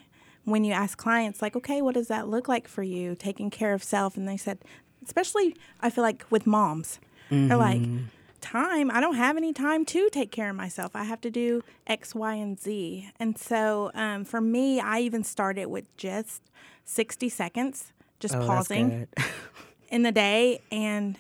when 0.46 0.66
you 0.66 0.74
ask 0.74 0.98
clients, 0.98 1.42
like, 1.42 1.56
okay, 1.56 1.82
what 1.82 1.94
does 1.94 2.10
that 2.10 2.28
look 2.28 2.50
like 2.50 2.68
for 2.68 2.84
you, 2.84 3.16
taking 3.16 3.50
care 3.50 3.74
of 3.74 3.82
self? 3.82 4.18
And 4.18 4.28
they 4.28 4.36
said, 4.36 4.60
especially, 5.06 5.56
I 5.80 5.90
feel 5.90 6.04
like 6.04 6.26
with 6.30 6.46
moms, 6.46 7.00
they're 7.30 7.58
like, 7.58 7.80
mm-hmm. 7.80 8.06
Time, 8.44 8.92
I 8.92 9.00
don't 9.02 9.16
have 9.16 9.38
any 9.38 9.54
time 9.54 9.86
to 9.86 10.10
take 10.12 10.32
care 10.32 10.50
of 10.52 10.56
myself. 10.56 10.92
I 10.96 11.06
have 11.06 11.22
to 11.22 11.32
do 11.32 11.64
X, 11.88 12.14
Y, 12.14 12.36
and 12.36 12.60
Z. 12.60 13.10
And 13.20 13.38
so 13.38 13.90
um, 13.96 14.24
for 14.26 14.40
me, 14.42 14.80
I 14.80 15.00
even 15.00 15.24
started 15.24 15.66
with 15.68 15.96
just 15.98 16.44
60 16.86 17.30
seconds, 17.30 17.92
just 18.20 18.36
Oh, 18.36 18.46
pausing 18.46 19.08
in 19.90 20.04
the 20.04 20.12
day 20.12 20.62
and 20.72 21.18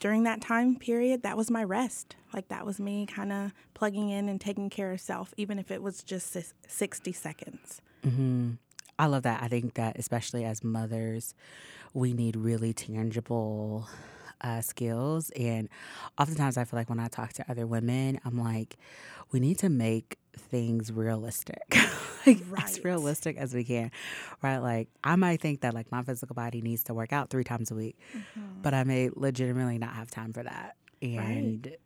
during 0.00 0.22
that 0.24 0.40
time 0.40 0.74
period 0.76 1.22
that 1.22 1.36
was 1.36 1.48
my 1.48 1.62
rest 1.62 2.16
like 2.34 2.48
that 2.48 2.66
was 2.66 2.80
me 2.80 3.06
kind 3.06 3.32
of 3.32 3.52
plugging 3.72 4.10
in 4.10 4.28
and 4.28 4.40
taking 4.40 4.68
care 4.68 4.90
of 4.90 5.00
self 5.00 5.32
even 5.36 5.60
if 5.60 5.70
it 5.70 5.80
was 5.80 6.02
just 6.02 6.32
sis- 6.32 6.54
60 6.66 7.12
seconds 7.12 7.80
I 8.98 9.06
love 9.06 9.22
that. 9.22 9.42
I 9.42 9.48
think 9.48 9.74
that 9.74 9.96
especially 9.98 10.44
as 10.44 10.62
mothers, 10.64 11.34
we 11.94 12.12
need 12.12 12.34
really 12.36 12.72
tangible 12.72 13.86
uh, 14.42 14.60
skills. 14.60 15.30
And 15.30 15.68
oftentimes, 16.18 16.56
I 16.56 16.64
feel 16.64 16.78
like 16.78 16.88
when 16.88 17.00
I 17.00 17.08
talk 17.08 17.32
to 17.34 17.50
other 17.50 17.66
women, 17.66 18.20
I'm 18.24 18.38
like, 18.38 18.76
we 19.30 19.40
need 19.40 19.58
to 19.58 19.68
make 19.68 20.18
things 20.36 20.92
realistic, 20.92 21.62
like 22.26 22.40
as 22.58 22.82
realistic 22.84 23.36
as 23.36 23.54
we 23.54 23.64
can, 23.64 23.90
right? 24.42 24.58
Like 24.58 24.88
I 25.04 25.16
might 25.16 25.40
think 25.40 25.60
that 25.60 25.74
like 25.74 25.90
my 25.90 26.02
physical 26.02 26.34
body 26.34 26.60
needs 26.60 26.84
to 26.84 26.94
work 26.94 27.12
out 27.12 27.30
three 27.30 27.44
times 27.44 27.70
a 27.70 27.74
week, 27.74 27.98
but 28.62 28.74
I 28.74 28.84
may 28.84 29.10
legitimately 29.14 29.78
not 29.78 29.94
have 29.94 30.10
time 30.10 30.32
for 30.32 30.42
that. 30.42 30.76
And 31.02 31.76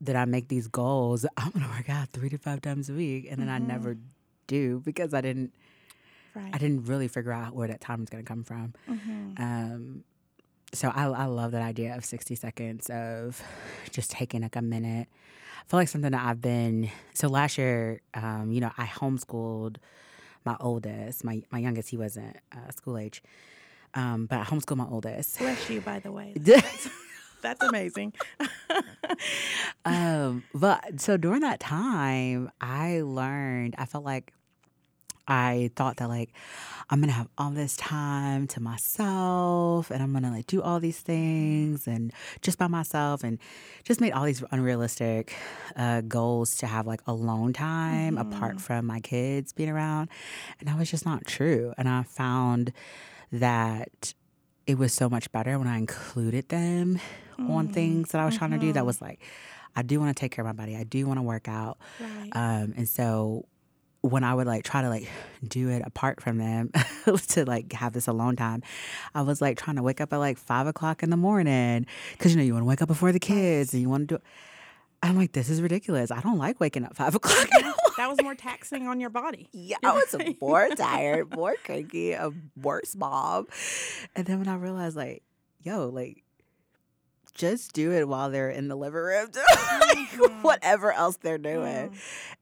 that 0.00 0.16
I 0.16 0.24
make 0.26 0.48
these 0.48 0.68
goals, 0.68 1.24
I'm 1.36 1.50
gonna 1.50 1.68
work 1.68 1.88
out 1.88 2.08
three 2.10 2.28
to 2.30 2.38
five 2.38 2.60
times 2.60 2.90
a 2.90 2.94
week, 2.94 3.26
and 3.30 3.40
then 3.40 3.48
I 3.48 3.58
never 3.58 3.96
do 4.46 4.80
because 4.84 5.14
I 5.14 5.20
didn't 5.20 5.52
right 6.34 6.50
I 6.52 6.58
didn't 6.58 6.84
really 6.86 7.08
figure 7.08 7.32
out 7.32 7.54
where 7.54 7.68
that 7.68 7.80
time 7.80 8.00
was 8.00 8.10
going 8.10 8.24
to 8.24 8.28
come 8.28 8.42
from. 8.42 8.74
Um, 9.38 10.04
so 10.72 10.88
I, 10.94 11.04
I 11.04 11.24
love 11.26 11.52
that 11.52 11.62
idea 11.62 11.96
of 11.96 12.04
60 12.04 12.34
seconds 12.34 12.88
of 12.90 13.42
just 13.90 14.10
taking 14.10 14.42
like 14.42 14.56
a 14.56 14.62
minute. 14.62 15.08
I 15.60 15.70
feel 15.70 15.78
like 15.78 15.88
something 15.88 16.10
that 16.12 16.24
I've 16.26 16.40
been, 16.40 16.90
so 17.14 17.28
last 17.28 17.58
year, 17.58 18.00
um, 18.14 18.50
you 18.50 18.60
know, 18.60 18.72
I 18.76 18.86
homeschooled 18.86 19.76
my 20.44 20.56
oldest, 20.58 21.24
my, 21.24 21.42
my 21.50 21.58
youngest, 21.58 21.90
he 21.90 21.96
wasn't 21.96 22.36
uh, 22.52 22.70
school 22.70 22.98
age. 22.98 23.22
Um, 23.94 24.26
but 24.26 24.40
I 24.40 24.44
homeschooled 24.44 24.78
my 24.78 24.86
oldest. 24.90 25.38
bless 25.38 25.68
you 25.68 25.82
by 25.82 25.98
the 25.98 26.10
way 26.10 26.32
That's 26.36 26.88
that's 27.42 27.62
amazing 27.62 28.14
um, 29.84 30.44
but 30.54 31.00
so 31.00 31.16
during 31.16 31.40
that 31.40 31.58
time, 31.60 32.50
I 32.60 33.02
learned, 33.02 33.74
I 33.78 33.84
felt 33.84 34.04
like 34.04 34.32
I 35.28 35.70
thought 35.76 35.96
that 35.98 36.08
like 36.08 36.30
I'm 36.90 37.00
gonna 37.00 37.12
have 37.12 37.28
all 37.38 37.50
this 37.50 37.76
time 37.76 38.46
to 38.48 38.60
myself 38.60 39.90
and 39.90 40.02
I'm 40.02 40.12
gonna 40.12 40.30
like 40.30 40.46
do 40.46 40.60
all 40.62 40.80
these 40.80 40.98
things 41.00 41.86
and 41.86 42.12
just 42.42 42.58
by 42.58 42.66
myself 42.66 43.22
and 43.24 43.38
just 43.84 44.00
made 44.00 44.12
all 44.12 44.24
these 44.24 44.42
unrealistic 44.50 45.34
uh, 45.76 46.00
goals 46.02 46.56
to 46.56 46.66
have 46.66 46.86
like 46.86 47.00
alone 47.06 47.52
time 47.52 48.18
apart 48.18 48.60
from 48.60 48.86
my 48.86 49.00
kids 49.00 49.52
being 49.52 49.70
around. 49.70 50.08
And 50.58 50.68
that 50.68 50.78
was 50.78 50.90
just 50.90 51.06
not 51.06 51.26
true. 51.26 51.72
And 51.78 51.88
I 51.88 52.02
found 52.02 52.72
that 53.30 54.14
it 54.66 54.78
was 54.78 54.92
so 54.92 55.08
much 55.08 55.30
better 55.32 55.58
when 55.58 55.66
I 55.68 55.78
included 55.78 56.48
them 56.48 57.00
on 57.38 57.68
things 57.68 58.10
that 58.10 58.20
I 58.20 58.24
was 58.24 58.36
trying 58.36 58.50
to 58.52 58.58
do. 58.58 58.72
That 58.72 58.86
was 58.86 59.00
like, 59.00 59.20
I 59.74 59.82
do 59.82 59.98
want 59.98 60.14
to 60.14 60.20
take 60.20 60.32
care 60.32 60.44
of 60.44 60.46
my 60.46 60.52
body. 60.52 60.76
I 60.76 60.84
do 60.84 61.06
want 61.06 61.18
to 61.18 61.22
work 61.22 61.48
out. 61.48 61.78
right 61.98 62.30
Um, 62.32 62.74
and 62.76 62.88
so 62.88 63.46
when 64.02 64.24
I 64.24 64.34
would 64.34 64.46
like 64.46 64.64
try 64.64 64.82
to 64.82 64.88
like 64.88 65.08
do 65.46 65.70
it 65.70 65.82
apart 65.84 66.20
from 66.20 66.38
them 66.38 66.70
to 67.28 67.44
like 67.44 67.72
have 67.72 67.92
this 67.92 68.08
alone 68.08 68.36
time, 68.36 68.62
I 69.14 69.22
was 69.22 69.40
like 69.40 69.56
trying 69.56 69.76
to 69.76 69.82
wake 69.82 70.00
up 70.00 70.12
at 70.12 70.16
like 70.18 70.38
five 70.38 70.66
o'clock 70.66 71.02
in 71.02 71.10
the 71.10 71.16
morning 71.16 71.86
because 72.12 72.32
you 72.32 72.38
know 72.38 72.44
you 72.44 72.52
want 72.52 72.62
to 72.62 72.68
wake 72.68 72.82
up 72.82 72.88
before 72.88 73.12
the 73.12 73.20
kids 73.20 73.72
and 73.72 73.80
you 73.80 73.88
want 73.88 74.08
to 74.08 74.18
do. 74.18 74.22
I'm 75.04 75.16
like, 75.16 75.32
this 75.32 75.50
is 75.50 75.60
ridiculous. 75.60 76.12
I 76.12 76.20
don't 76.20 76.38
like 76.38 76.60
waking 76.60 76.84
up 76.84 76.96
five 76.96 77.14
o'clock. 77.16 77.48
that 77.96 78.08
was 78.08 78.22
more 78.22 78.34
taxing 78.34 78.86
on 78.86 79.00
your 79.00 79.10
body 79.10 79.48
Yeah, 79.52 79.78
I 79.82 79.92
was 79.92 80.14
more 80.40 80.68
tired, 80.68 81.34
more 81.34 81.56
cranky, 81.64 82.12
a 82.12 82.30
worse 82.60 82.94
mom. 82.94 83.48
And 84.14 84.26
then 84.26 84.38
when 84.38 84.48
I 84.48 84.54
realized, 84.54 84.96
like, 84.96 85.22
yo, 85.60 85.88
like, 85.88 86.22
just 87.34 87.72
do 87.72 87.92
it 87.92 88.06
while 88.08 88.30
they're 88.30 88.50
in 88.50 88.68
the 88.68 88.76
living 88.76 89.00
room, 89.00 89.28
like, 89.80 90.42
whatever 90.42 90.92
else 90.92 91.16
they're 91.16 91.38
doing. 91.38 91.96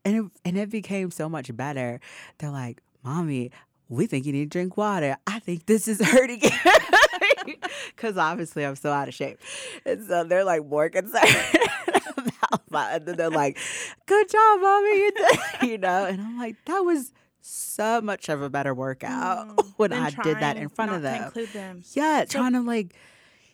And 0.04 0.16
it, 0.16 0.25
and 0.44 0.59
it 0.59 0.70
became 0.70 1.11
so 1.11 1.28
much 1.28 1.54
better. 1.56 2.00
They're 2.38 2.50
like, 2.50 2.82
mommy, 3.02 3.50
we 3.88 4.06
think 4.06 4.25
you 4.25 4.32
need 4.32 4.50
to 4.50 4.59
drink 4.59 4.76
water. 4.76 5.16
I 5.26 5.38
think 5.40 5.66
this 5.66 5.88
is 5.88 6.00
hurting 6.04 6.40
Because 7.97 8.16
obviously 8.16 8.64
I'm 8.64 8.76
so 8.76 8.90
out 8.90 9.09
of 9.09 9.14
shape. 9.14 9.38
And 9.85 10.04
so 10.06 10.25
they're 10.25 10.44
like 10.44 10.64
more 10.64 10.88
concerned 10.88 11.37
about 12.16 12.62
my, 12.70 12.92
and 12.92 13.06
then 13.06 13.16
they're 13.16 13.30
like, 13.30 13.59
good 14.06 14.28
job, 14.28 14.61
mommy. 14.61 14.97
You, 14.97 15.12
you 15.62 15.78
know? 15.78 16.04
And 16.04 16.20
I'm 16.20 16.38
like, 16.38 16.56
that 16.66 16.80
was 16.80 17.12
so 17.40 18.00
much 18.00 18.28
of 18.28 18.42
a 18.42 18.50
better 18.50 18.75
workout 18.75 19.59
when 19.76 19.92
I 19.92 20.11
did 20.11 20.38
that 20.40 20.56
in 20.56 20.68
front 20.68 20.92
of 20.92 21.02
them. 21.02 21.32
them 21.52 21.82
Yeah, 21.92 22.25
trying 22.28 22.52
to 22.52 22.61
like, 22.61 22.94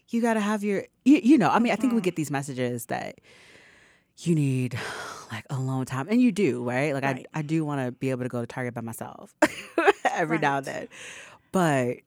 you 0.08 0.22
got 0.22 0.34
to 0.34 0.40
have 0.40 0.62
your, 0.62 0.84
you, 1.04 1.20
you 1.22 1.38
know, 1.38 1.50
I 1.50 1.58
mean, 1.58 1.72
I 1.72 1.76
think 1.76 1.92
we 1.92 1.98
mm-hmm. 1.98 2.04
get 2.04 2.16
these 2.16 2.30
messages 2.30 2.86
that 2.86 3.16
you 4.18 4.34
need 4.34 4.78
like 5.32 5.44
alone 5.50 5.84
time, 5.86 6.08
and 6.08 6.20
you 6.20 6.32
do, 6.32 6.62
right? 6.62 6.94
Like, 6.94 7.02
Right. 7.02 7.26
I, 7.34 7.40
I 7.40 7.42
do 7.42 7.64
want 7.64 7.84
to 7.84 7.92
be 7.92 8.10
able 8.10 8.22
to 8.22 8.28
go 8.28 8.40
to 8.40 8.46
Target 8.46 8.74
by 8.74 8.80
myself 8.80 9.34
every 10.04 10.38
now 10.38 10.58
and 10.58 10.66
then. 10.66 10.88
But 11.52 11.98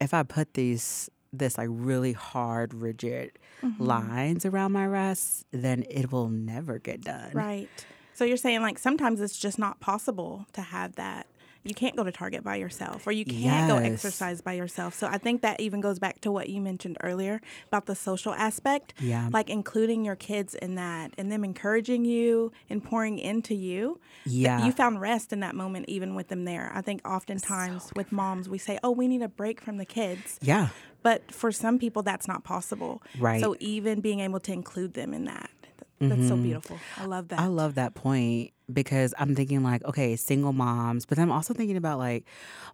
if 0.00 0.14
I 0.14 0.22
put 0.22 0.54
these, 0.54 1.10
this 1.32 1.58
like 1.58 1.68
really 1.70 2.12
hard, 2.12 2.74
rigid 2.74 3.32
mm-hmm. 3.62 3.82
lines 3.82 4.46
around 4.46 4.72
my 4.72 4.86
rest, 4.86 5.44
then 5.52 5.84
it 5.90 6.10
will 6.10 6.28
never 6.28 6.78
get 6.78 7.02
done. 7.02 7.30
right 7.32 7.68
so 8.14 8.24
you're 8.24 8.36
saying 8.36 8.62
like 8.62 8.78
sometimes 8.78 9.20
it's 9.20 9.36
just 9.36 9.58
not 9.58 9.80
possible 9.80 10.46
to 10.52 10.62
have 10.62 10.94
that 10.94 11.26
you 11.64 11.74
can't 11.74 11.96
go 11.96 12.04
to 12.04 12.12
target 12.12 12.44
by 12.44 12.56
yourself 12.56 13.06
or 13.06 13.12
you 13.12 13.24
can't 13.24 13.68
go 13.68 13.76
exercise 13.78 14.40
by 14.40 14.52
yourself. 14.52 14.94
So 14.94 15.06
i 15.06 15.18
think 15.18 15.42
that 15.42 15.60
even 15.60 15.80
goes 15.80 15.98
back 15.98 16.20
to 16.20 16.30
what 16.30 16.48
you 16.48 16.60
mentioned 16.60 16.96
earlier 17.02 17.40
about 17.68 17.86
the 17.86 17.94
social 17.94 18.34
aspect 18.34 18.94
Yeah. 19.00 19.28
like 19.32 19.50
including 19.50 20.04
your 20.04 20.16
kids 20.16 20.54
in 20.54 20.74
that 20.76 21.12
and 21.18 21.32
them 21.32 21.44
encouraging 21.44 22.04
you 22.04 22.52
and 22.68 22.84
pouring 22.84 23.18
into 23.18 23.54
you. 23.54 24.00
Yeah. 24.24 24.64
you 24.66 24.72
found 24.72 25.00
rest 25.00 25.32
in 25.32 25.40
that 25.40 25.54
moment 25.54 25.86
even 25.88 26.14
with 26.14 26.28
them 26.28 26.44
there. 26.44 26.70
I 26.74 26.82
think 26.82 27.06
oftentimes 27.06 27.90
with 27.96 28.12
moms 28.12 28.48
we 28.48 28.58
say 28.58 28.78
oh 28.82 28.90
we 28.90 29.08
need 29.08 29.22
a 29.22 29.28
break 29.28 29.60
from 29.60 29.78
the 29.78 29.86
kids. 29.86 30.38
Yeah. 30.42 30.68
but 31.02 31.32
for 31.32 31.50
some 31.50 31.78
people 31.78 32.02
that's 32.02 32.28
not 32.28 32.44
possible. 32.44 33.02
Right. 33.18 33.40
so 33.40 33.56
even 33.60 34.00
being 34.00 34.20
able 34.20 34.40
to 34.40 34.52
include 34.52 34.94
them 34.94 35.14
in 35.14 35.24
that 35.24 35.50
th- 35.62 36.10
that's 36.10 36.28
so 36.28 36.34
mm-hmm. 36.34 36.42
beautiful. 36.42 36.78
I 36.98 37.06
love 37.06 37.28
that. 37.28 37.40
I 37.40 37.46
love 37.46 37.76
that 37.76 37.94
point 37.94 38.52
because 38.72 39.14
I'm 39.18 39.34
thinking 39.34 39.62
like, 39.62 39.84
okay, 39.84 40.16
single 40.16 40.52
moms, 40.52 41.06
but 41.06 41.16
then 41.16 41.28
I'm 41.28 41.32
also 41.32 41.54
thinking 41.54 41.76
about 41.76 41.98
like 41.98 42.24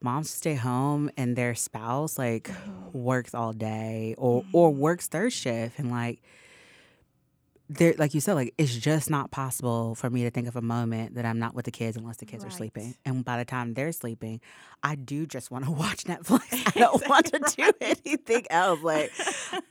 moms 0.01 0.33
who 0.33 0.37
stay 0.37 0.55
home 0.55 1.11
and 1.17 1.37
their 1.37 1.55
spouse 1.55 2.19
like 2.19 2.45
mm-hmm. 2.45 2.99
works 2.99 3.35
all 3.35 3.53
day 3.53 4.15
or 4.19 4.45
or 4.53 4.71
mm-hmm. 4.71 4.81
works 4.81 5.09
third 5.09 5.33
shift 5.33 5.79
and 5.79 5.91
like 5.91 6.23
there 7.71 7.95
like 7.99 8.15
you 8.15 8.21
said, 8.21 8.35
like 8.35 8.53
it's 8.59 8.77
just 8.77 9.09
not 9.09 9.31
possible 9.31 9.95
for 9.95 10.11
me 10.11 10.25
to 10.25 10.31
think 10.31 10.49
of 10.49 10.57
a 10.57 10.61
moment 10.61 11.15
that 11.15 11.25
I'm 11.25 11.39
not 11.39 11.55
with 11.55 11.67
the 11.67 11.71
kids 11.71 11.97
unless 11.97 12.17
the 12.17 12.27
kids 12.27 12.45
are 12.45 12.51
sleeping. 12.51 12.97
And 13.05 13.25
by 13.25 13.39
the 13.39 13.45
time 13.45 13.75
they're 13.75 13.93
sleeping, 13.93 14.41
I 14.83 14.97
do 14.97 15.25
just 15.25 15.53
want 15.53 15.65
to 15.67 15.71
watch 15.83 16.05
Netflix. 16.05 16.43
I 16.77 16.81
don't 16.81 17.09
want 17.09 17.27
to 17.27 17.39
do 17.57 17.73
anything 17.81 18.47
else. 18.51 18.83
Like 18.83 19.13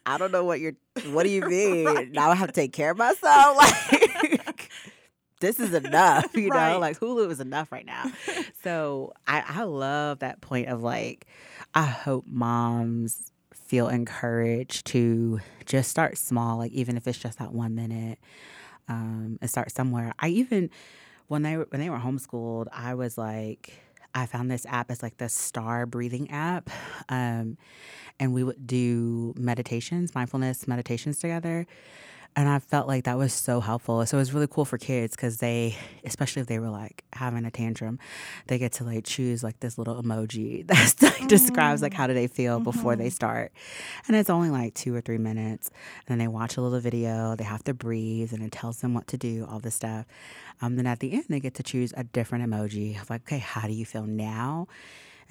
I 0.06 0.18
don't 0.18 0.32
know 0.32 0.46
what 0.46 0.62
you're 0.62 0.76
what 1.08 1.24
do 1.24 1.30
you 1.30 1.42
mean? 1.48 2.14
Now 2.14 2.32
I 2.32 2.36
have 2.36 2.48
to 2.48 2.54
take 2.54 2.72
care 2.72 2.92
of 2.92 2.98
myself. 2.98 3.58
Like 3.58 4.09
this 5.40 5.60
is 5.60 5.74
enough, 5.74 6.26
you 6.36 6.50
Right. 6.50 6.74
know? 6.74 6.80
Like 6.80 7.00
Hulu 7.00 7.30
is 7.32 7.40
enough 7.40 7.72
right 7.72 7.86
now. 7.86 8.12
So 8.64 9.14
I, 9.26 9.42
I 9.48 9.64
love 9.64 10.20
that 10.20 10.42
point 10.42 10.68
of 10.68 10.84
like, 10.84 11.26
I 11.74 11.86
hope 11.86 12.26
moms 12.28 13.32
feel 13.54 13.88
encouraged 13.88 14.86
to 14.88 15.40
just 15.66 15.90
start 15.90 16.18
small, 16.18 16.58
like 16.58 16.72
even 16.74 16.98
if 16.98 17.08
it's 17.08 17.18
just 17.18 17.40
that 17.40 17.54
one 17.54 17.74
minute, 17.74 18.20
um, 18.90 19.38
and 19.42 19.50
start 19.50 19.72
somewhere. 19.72 20.14
I 20.20 20.28
even 20.30 20.70
when 21.28 21.44
they 21.44 21.56
were 21.58 21.68
when 21.70 21.80
they 21.80 21.90
were 21.90 22.00
homeschooled, 22.00 22.68
I 22.74 22.96
was 22.96 23.18
like, 23.18 23.80
I 24.14 24.26
found 24.26 24.52
this 24.52 24.66
app. 24.66 24.92
It's 24.92 25.04
like 25.04 25.18
the 25.18 25.30
Star 25.30 25.86
Breathing 25.86 26.30
app, 26.32 26.70
um, 27.08 27.58
and 28.20 28.34
we 28.34 28.44
would 28.44 28.68
do 28.68 29.34
meditations, 29.38 30.14
mindfulness 30.16 30.68
meditations 30.68 31.20
together. 31.20 31.66
And 32.36 32.48
I 32.48 32.60
felt 32.60 32.88
like 32.88 33.04
that 33.04 33.18
was 33.18 33.34
so 33.34 33.60
helpful. 33.60 34.06
So 34.06 34.18
it 34.18 34.22
was 34.22 34.34
really 34.34 34.48
cool 34.48 34.66
for 34.66 34.78
kids 34.78 35.16
because 35.16 35.38
they, 35.38 35.76
especially 36.06 36.42
if 36.42 36.48
they 36.48 36.60
were 36.60 36.70
like 36.70 37.04
having 37.14 37.44
a 37.46 37.52
tantrum, 37.52 38.00
they 38.48 38.58
get 38.58 38.72
to 38.74 38.84
like 38.84 39.06
choose 39.06 39.44
like 39.44 39.60
this 39.60 39.78
little 39.78 40.02
emoji 40.02 40.66
that 40.68 40.96
like, 41.02 41.28
describes 41.28 41.82
like 41.82 41.92
mm-hmm. 41.92 42.02
how 42.02 42.08
do 42.08 42.14
they 42.14 42.28
feel 42.28 42.60
before 42.60 42.96
they 42.96 43.08
mm-hmm. 43.08 43.12
start, 43.12 43.52
and 44.08 44.16
it's 44.16 44.30
only 44.30 44.50
like 44.50 44.74
two 44.74 44.94
or 44.96 45.02
three 45.02 45.18
minutes, 45.18 45.70
and 46.08 46.08
then 46.08 46.18
they 46.20 46.28
watch 46.28 46.58
a 46.58 46.62
little 46.62 46.80
video. 46.80 47.36
They 47.36 47.44
have 47.44 47.64
to 47.66 47.74
breathe, 47.74 48.34
and 48.34 48.44
it 48.44 48.52
tells 48.52 48.82
them 48.82 48.94
what 48.94 49.08
to 49.08 49.18
do, 49.18 49.46
all 49.50 49.60
this 49.60 49.76
stuff. 49.76 50.06
Um, 50.62 50.76
then 50.76 50.88
at 50.88 51.00
the 51.00 51.14
end, 51.14 51.26
they 51.30 51.40
get 51.40 51.56
to 51.56 51.64
choose 51.64 51.94
a 51.98 52.04
different 52.04 52.50
emoji 52.50 53.02
of 53.02 53.10
like, 53.10 53.22
okay, 53.22 53.40
how 53.40 53.68
do 53.68 53.74
you 53.74 53.86
feel 53.86 54.06
now? 54.06 54.68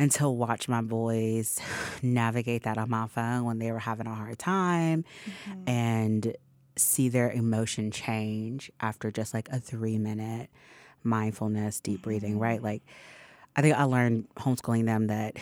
and 0.00 0.12
to 0.12 0.28
watch 0.28 0.68
my 0.68 0.80
boys 0.80 1.60
navigate 2.02 2.62
that 2.62 2.78
on 2.78 2.88
my 2.88 3.06
phone 3.08 3.44
when 3.44 3.58
they 3.58 3.72
were 3.72 3.78
having 3.80 4.06
a 4.06 4.14
hard 4.14 4.38
time 4.38 5.04
mm-hmm. 5.26 5.68
and 5.68 6.36
see 6.78 7.08
their 7.08 7.30
emotion 7.30 7.90
change 7.90 8.70
after 8.80 9.10
just 9.10 9.34
like 9.34 9.48
a 9.50 9.60
three 9.60 9.98
minute 9.98 10.50
mindfulness, 11.02 11.80
deep 11.80 12.02
breathing, 12.02 12.32
mm-hmm. 12.34 12.42
right? 12.42 12.62
Like, 12.62 12.82
I 13.56 13.62
think 13.62 13.76
I 13.76 13.84
learned 13.84 14.28
homeschooling 14.36 14.86
them 14.86 15.08
that 15.08 15.36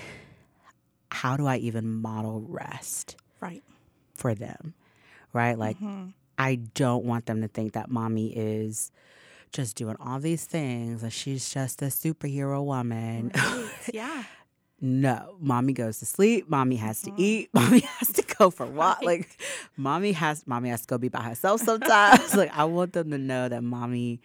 how 1.10 1.36
do 1.36 1.46
I 1.46 1.56
even 1.58 1.88
model 1.88 2.44
rest 2.48 3.16
Right. 3.40 3.62
for 4.14 4.34
them, 4.34 4.74
right? 5.32 5.58
Like, 5.58 5.76
mm-hmm. 5.76 6.08
I 6.38 6.56
don't 6.56 7.04
want 7.04 7.26
them 7.26 7.42
to 7.42 7.48
think 7.48 7.72
that 7.72 7.90
mommy 7.90 8.28
is 8.36 8.90
just 9.52 9.76
doing 9.76 9.96
all 10.00 10.18
these 10.18 10.44
things 10.44 11.02
and 11.02 11.12
she's 11.12 11.48
just 11.48 11.80
a 11.82 11.86
superhero 11.86 12.64
woman. 12.64 13.30
Right. 13.34 13.70
yeah. 13.92 14.24
No, 14.80 15.36
mommy 15.40 15.72
goes 15.72 15.98
to 16.00 16.06
sleep. 16.06 16.50
Mommy 16.50 16.76
has 16.76 17.00
to 17.02 17.12
eat. 17.16 17.48
Mommy 17.54 17.80
has 17.80 18.12
to 18.12 18.22
go 18.22 18.50
for 18.50 18.66
walk. 18.66 19.02
Like, 19.02 19.40
mommy 19.76 20.12
has 20.12 20.46
mommy 20.46 20.68
has 20.68 20.82
to 20.82 20.86
go 20.86 20.98
be 20.98 21.08
by 21.08 21.22
herself 21.22 21.62
sometimes. 21.62 22.34
like, 22.34 22.56
I 22.56 22.64
want 22.64 22.92
them 22.92 23.10
to 23.10 23.18
know 23.18 23.48
that 23.48 23.62
mommy, 23.62 24.20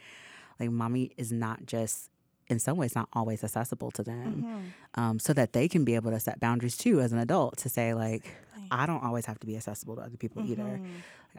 like, 0.60 0.70
mommy 0.70 1.12
is 1.16 1.32
not 1.32 1.66
just 1.66 2.10
in 2.48 2.60
some 2.60 2.76
ways 2.76 2.96
not 2.96 3.08
always 3.14 3.46
accessible 3.46 3.92
to 3.92 4.04
them, 4.04 4.74
um, 4.96 5.20
so 5.20 5.32
that 5.32 5.54
they 5.54 5.70
can 5.70 5.86
be 5.86 5.96
able 5.96 6.12
to 6.12 6.20
set 6.20 6.38
boundaries 6.42 6.76
too 6.76 7.00
as 7.00 7.14
an 7.14 7.20
adult 7.20 7.56
to 7.60 7.70
say 7.70 7.94
like, 7.94 8.36
I 8.70 8.86
don't 8.86 9.04
always 9.04 9.26
have 9.28 9.40
to 9.40 9.48
be 9.48 9.56
accessible 9.56 9.96
to 9.96 10.02
other 10.02 10.18
people 10.18 10.44
either. 10.46 10.64
Like, 10.64 10.82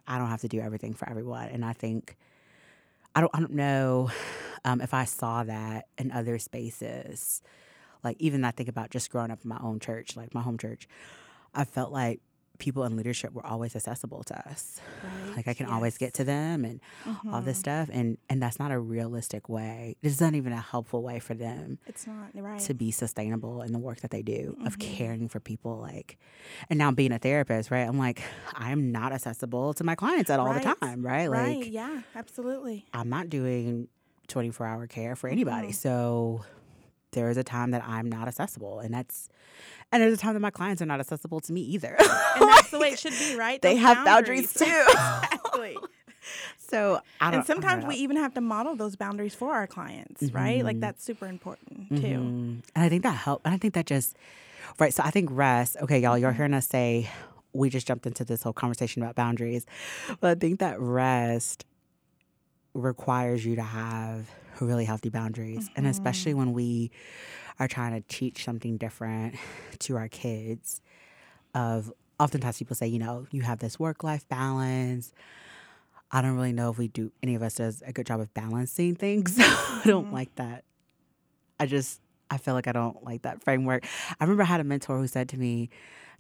I 0.09 0.17
don't 0.17 0.29
have 0.29 0.41
to 0.41 0.49
do 0.49 0.61
everything 0.61 0.95
for 0.95 1.07
everyone. 1.09 1.49
And 1.49 1.67
I 1.67 1.75
think 1.75 2.17
I 3.15 3.21
don't 3.21 3.31
I 3.35 3.41
don't 3.41 3.53
know 3.53 4.11
um, 4.65 4.81
if 4.81 4.95
I 4.95 5.05
saw 5.05 5.45
that 5.45 5.89
in 5.99 6.11
other 6.13 6.39
spaces. 6.39 7.43
Like 8.05 8.17
even 8.21 8.45
I 8.45 8.51
think 8.51 8.69
about 8.69 8.91
just 8.91 9.11
growing 9.11 9.31
up 9.31 9.41
in 9.45 9.49
my 9.49 9.59
own 9.63 9.81
church, 9.81 10.17
like 10.17 10.35
my 10.35 10.43
home 10.43 10.59
church, 10.59 10.89
I 11.55 11.65
felt 11.65 11.93
like 11.93 12.21
people 12.59 12.85
in 12.85 12.97
leadership 12.97 13.33
were 13.33 13.45
always 13.45 13.75
accessible 13.75 14.23
to 14.23 14.39
us. 14.49 14.81
Right. 15.03 15.37
Like 15.39 15.49
I 15.49 15.55
can 15.55 15.67
always 15.67 15.99
get 15.99 16.15
to 16.15 16.25
them 16.25 16.65
and 16.65 16.81
all 17.33 17.41
this 17.41 17.59
stuff, 17.59 17.89
and 17.93 18.19
and 18.29 18.41
that's 18.43 18.59
not 18.61 18.71
a 18.71 18.79
realistic 18.79 19.49
way. 19.49 19.97
It's 20.03 20.21
not 20.21 20.35
even 20.35 20.53
a 20.53 20.61
helpful 20.61 21.03
way 21.03 21.19
for 21.19 21.35
them 21.35 21.79
It's 21.87 22.07
not 22.07 22.31
right. 22.35 22.61
to 22.61 22.75
be 22.75 22.91
sustainable 22.93 23.63
in 23.63 23.73
the 23.73 23.79
work 23.81 24.01
that 24.03 24.11
they 24.13 24.23
do 24.23 24.57
of 24.65 24.79
caring 24.79 25.29
for 25.29 25.41
people 25.41 25.79
like 25.79 26.19
and 26.71 26.79
now 26.79 26.91
being 26.93 27.11
a 27.13 27.19
therapist 27.19 27.71
right 27.71 27.87
i'm 27.89 27.99
like 27.99 28.23
i'm 28.55 28.93
not 28.93 29.13
accessible 29.13 29.75
to 29.75 29.83
my 29.85 29.95
clients 29.95 30.31
at 30.31 30.39
all 30.39 30.53
the 30.53 30.61
time 30.61 31.03
right 31.05 31.29
right. 31.31 31.59
like 31.59 31.73
Yeah. 31.73 32.03
Absolutely. 32.15 32.85
i'm 32.93 33.09
not 33.09 33.29
doing 33.29 33.89
24 34.29 34.67
hour 34.67 34.87
care 34.87 35.17
for 35.17 35.29
anybody 35.29 35.69
Mm-hmm. 35.69 35.73
so 35.73 36.45
there 37.13 37.31
is 37.31 37.37
a 37.37 37.45
time 37.45 37.71
that 37.71 37.83
i'm 37.87 38.09
not 38.11 38.27
accessible 38.29 38.81
and 38.81 38.93
that's 38.93 39.29
and 39.93 40.03
there's 40.03 40.15
a 40.15 40.17
time 40.17 40.35
that 40.35 40.41
my 40.41 40.51
clients 40.51 40.81
are 40.83 40.87
not 40.87 41.01
accessible 41.01 41.41
to 41.41 41.53
me 41.53 41.61
either 41.61 41.97
And 41.99 42.49
that's 42.49 42.71
the 42.71 42.79
way 42.79 42.89
it 42.91 42.99
should 43.05 43.13
be, 43.19 43.37
right? 43.37 43.61
they 43.63 43.77
have 43.77 44.05
boundaries, 44.05 44.53
too 44.53 44.65
exactly. 44.89 45.79
so 46.59 47.01
i 47.21 47.31
don't 47.31 47.39
And 47.41 47.47
sometimes 47.47 47.85
we 47.85 47.97
even 47.97 48.17
have 48.17 48.35
to 48.35 48.41
model 48.41 48.75
those 48.77 48.97
boundaries 48.97 49.35
for 49.35 49.53
our 49.53 49.67
clients, 49.67 50.33
right? 50.33 50.65
Like 50.65 50.81
that's 50.81 51.03
super 51.05 51.27
important 51.27 51.91
too. 51.91 51.97
Mhm. 51.97 52.63
And 52.75 52.85
I 52.85 52.89
think 52.89 53.03
that 53.03 53.17
helped. 53.17 53.45
And 53.47 53.55
I 53.55 53.59
think 53.59 53.75
that 53.75 53.87
just, 53.87 54.17
right. 54.79 54.93
So 54.95 55.03
I 55.05 55.11
think 55.11 55.29
rest, 55.33 55.77
okay, 55.83 55.99
y'all, 56.01 56.13
Mm-hmm. 56.15 56.23
you're 56.23 56.33
hearing 56.33 56.55
us 56.55 56.67
say, 56.67 57.11
we 57.53 57.69
just 57.69 57.87
jumped 57.87 58.07
into 58.07 58.25
this 58.25 58.43
whole 58.43 58.53
conversation 58.55 59.03
about 59.03 59.15
boundaries. 59.15 59.67
But 60.21 60.31
I 60.31 60.35
think 60.41 60.59
that 60.61 60.81
rest 60.81 61.65
requires 62.75 63.45
you 63.45 63.57
to 63.57 63.63
have 63.63 64.31
really 64.65 64.85
healthy 64.85 65.09
boundaries. 65.11 65.71
And 65.77 65.87
Mm-hmm. 65.87 65.91
especially 65.91 66.35
when 66.35 66.53
we 66.53 66.91
are 67.59 67.69
trying 67.69 67.93
to 68.01 68.01
teach 68.09 68.45
something 68.45 68.77
different 68.77 69.37
to 69.81 69.97
our 69.97 70.09
kids, 70.09 70.81
of 71.55 71.93
oftentimes 72.19 72.59
people 72.59 72.77
say, 72.77 72.87
you 72.87 72.99
know, 72.99 73.27
you 73.31 73.43
have 73.43 73.59
this 73.59 73.79
work 73.79 74.03
life 74.05 74.29
balance. 74.29 75.13
I 76.11 76.21
don't 76.23 76.35
really 76.37 76.53
know 76.53 76.71
if 76.71 76.79
we 76.79 76.89
do 76.89 77.11
any 77.23 77.35
of 77.35 77.43
us 77.43 77.55
does 77.55 77.83
a 77.87 77.93
good 77.93 78.07
job 78.07 78.21
of 78.21 78.33
balancing 78.35 78.95
things. 78.95 79.39
I 79.41 79.45
Mm-hmm. 79.45 79.89
don't 79.89 80.13
like 80.13 80.35
that. 80.37 80.65
I 81.59 81.67
just 81.67 82.01
I 82.31 82.39
feel 82.39 82.55
like 82.55 82.67
I 82.67 82.73
don't 82.73 83.03
like 83.05 83.23
that 83.23 83.43
framework. 83.43 83.85
I 84.19 84.25
remember 84.25 84.43
I 84.43 84.47
had 84.47 84.61
a 84.61 84.65
mentor 84.65 84.99
who 84.99 85.07
said 85.07 85.29
to 85.31 85.37
me 85.39 85.69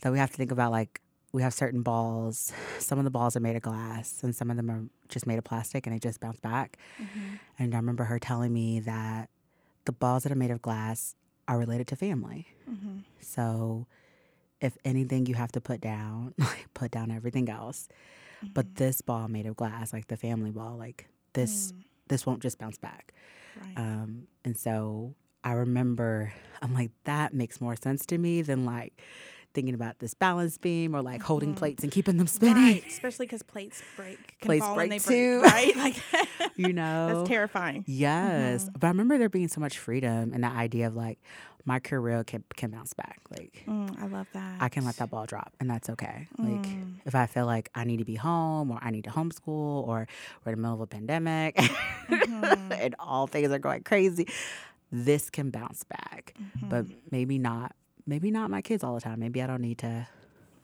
that 0.02 0.12
we 0.12 0.18
have 0.18 0.30
to 0.30 0.36
think 0.36 0.52
about 0.52 0.70
like 0.72 1.00
we 1.32 1.42
have 1.42 1.54
certain 1.54 1.82
balls. 1.82 2.52
Some 2.78 2.98
of 2.98 3.04
the 3.04 3.10
balls 3.10 3.36
are 3.36 3.40
made 3.40 3.56
of 3.56 3.62
glass 3.62 4.22
and 4.22 4.36
some 4.36 4.50
of 4.50 4.56
them 4.56 4.70
are 4.70 4.84
just 5.08 5.26
made 5.26 5.38
of 5.38 5.44
plastic 5.44 5.86
and 5.86 5.94
they 5.94 5.98
just 5.98 6.20
bounce 6.20 6.40
back. 6.40 6.78
Mm-hmm. 7.00 7.36
And 7.58 7.74
I 7.74 7.78
remember 7.78 8.04
her 8.04 8.18
telling 8.18 8.52
me 8.52 8.80
that 8.80 9.30
the 9.86 9.92
balls 9.92 10.24
that 10.24 10.32
are 10.32 10.36
made 10.36 10.50
of 10.50 10.60
glass 10.60 11.16
are 11.48 11.58
related 11.58 11.88
to 11.88 11.96
family. 11.96 12.48
Mm-hmm. 12.70 12.98
So 13.20 13.86
if 14.60 14.76
anything 14.84 15.26
you 15.26 15.34
have 15.34 15.52
to 15.52 15.60
put 15.60 15.80
down, 15.80 16.34
like 16.38 16.68
put 16.74 16.90
down 16.90 17.10
everything 17.10 17.48
else. 17.48 17.88
But 18.42 18.66
mm-hmm. 18.66 18.84
this 18.84 19.00
ball 19.00 19.28
made 19.28 19.46
of 19.46 19.56
glass, 19.56 19.92
like 19.92 20.08
the 20.08 20.16
family 20.16 20.50
ball, 20.50 20.76
like 20.76 21.08
this 21.32 21.72
mm. 21.72 21.84
this 22.08 22.26
won't 22.26 22.42
just 22.42 22.58
bounce 22.58 22.76
back. 22.76 23.14
Right. 23.60 23.78
Um, 23.78 24.26
and 24.44 24.56
so 24.56 25.14
I 25.44 25.52
remember 25.52 26.32
I'm 26.60 26.74
like, 26.74 26.90
that 27.04 27.32
makes 27.32 27.60
more 27.60 27.76
sense 27.76 28.04
to 28.06 28.18
me 28.18 28.42
than 28.42 28.64
like 28.64 29.00
thinking 29.54 29.74
about 29.74 29.98
this 29.98 30.14
balance 30.14 30.58
beam 30.58 30.94
or 30.94 31.02
like 31.02 31.22
holding 31.22 31.50
mm-hmm. 31.50 31.58
plates 31.58 31.82
and 31.82 31.92
keeping 31.92 32.16
them 32.16 32.26
spinning. 32.26 32.56
Right, 32.56 32.84
especially 32.86 33.26
because 33.26 33.42
plates 33.42 33.82
break. 33.96 34.38
Can 34.40 34.46
Plates 34.46 34.64
fall 34.64 34.74
break 34.74 34.90
when 34.90 34.98
they 34.98 35.04
too. 35.04 35.40
break, 35.40 35.52
right? 35.52 35.76
Like 35.76 35.96
You 36.56 36.72
know? 36.72 37.14
that's 37.14 37.28
terrifying. 37.28 37.84
Yes. 37.86 38.64
Mm-hmm. 38.64 38.72
But 38.78 38.86
I 38.86 38.90
remember 38.90 39.18
there 39.18 39.28
being 39.28 39.48
so 39.48 39.60
much 39.60 39.78
freedom 39.78 40.32
and 40.32 40.44
the 40.44 40.48
idea 40.48 40.86
of 40.86 40.96
like 40.96 41.18
my 41.64 41.78
career 41.78 42.24
can 42.24 42.42
can 42.56 42.70
bounce 42.70 42.92
back. 42.94 43.20
Like 43.30 43.64
Mm, 43.66 44.02
I 44.02 44.06
love 44.06 44.26
that. 44.32 44.60
I 44.60 44.68
can 44.68 44.84
let 44.84 44.96
that 44.96 45.10
ball 45.10 45.26
drop 45.26 45.52
and 45.60 45.70
that's 45.70 45.88
okay. 45.90 46.28
Like 46.38 46.62
mm. 46.62 46.94
if 47.04 47.14
I 47.14 47.26
feel 47.26 47.46
like 47.46 47.70
I 47.74 47.84
need 47.84 47.98
to 47.98 48.04
be 48.04 48.16
home 48.16 48.70
or 48.70 48.78
I 48.82 48.90
need 48.90 49.04
to 49.04 49.10
homeschool 49.10 49.86
or 49.86 50.08
we're 50.44 50.52
in 50.52 50.58
the 50.58 50.62
middle 50.62 50.74
of 50.74 50.80
a 50.80 50.86
pandemic 50.86 51.56
mm-hmm. 51.56 52.72
and 52.72 52.94
all 52.98 53.26
things 53.26 53.50
are 53.50 53.58
going 53.58 53.82
crazy, 53.82 54.28
this 54.90 55.30
can 55.30 55.50
bounce 55.50 55.84
back. 55.84 56.34
But 56.62 56.86
maybe 57.10 57.38
not 57.38 57.74
maybe 58.06 58.30
not 58.30 58.50
my 58.50 58.62
kids 58.62 58.82
all 58.84 58.94
the 58.94 59.00
time. 59.00 59.20
Maybe 59.20 59.42
I 59.42 59.46
don't 59.46 59.62
need 59.62 59.78
to 59.78 60.06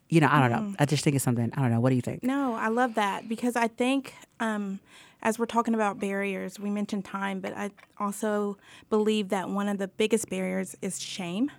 you 0.08 0.20
know, 0.20 0.28
I 0.30 0.40
don't 0.40 0.50
know. 0.50 0.74
I 0.78 0.86
just 0.86 1.04
think 1.04 1.16
it's 1.16 1.24
something 1.24 1.52
I 1.54 1.60
don't 1.60 1.70
know. 1.70 1.80
What 1.80 1.90
do 1.90 1.96
you 1.96 2.02
think? 2.02 2.22
No, 2.22 2.54
I 2.54 2.68
love 2.68 2.94
that 2.94 3.28
because 3.28 3.56
I 3.56 3.68
think 3.68 4.14
um, 4.40 4.80
as 5.22 5.38
we're 5.38 5.46
talking 5.46 5.74
about 5.74 6.00
barriers, 6.00 6.58
we 6.58 6.70
mentioned 6.70 7.04
time, 7.04 7.40
but 7.40 7.54
I 7.54 7.70
also 7.98 8.56
believe 8.88 9.28
that 9.28 9.50
one 9.50 9.68
of 9.68 9.78
the 9.78 9.88
biggest 9.88 10.30
barriers 10.30 10.76
is 10.80 11.00
shame. 11.00 11.50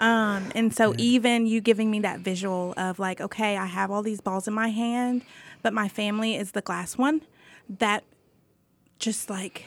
Um, 0.00 0.50
and 0.54 0.74
so 0.74 0.94
even 0.96 1.46
you 1.46 1.60
giving 1.60 1.90
me 1.90 2.00
that 2.00 2.20
visual 2.20 2.72
of 2.76 2.98
like, 2.98 3.20
okay, 3.20 3.56
I 3.56 3.66
have 3.66 3.90
all 3.90 4.02
these 4.02 4.20
balls 4.20 4.48
in 4.48 4.54
my 4.54 4.68
hand, 4.68 5.22
but 5.62 5.72
my 5.72 5.88
family 5.88 6.36
is 6.36 6.52
the 6.52 6.62
glass 6.62 6.96
one, 6.96 7.22
that 7.68 8.04
just 8.98 9.28
like 9.28 9.64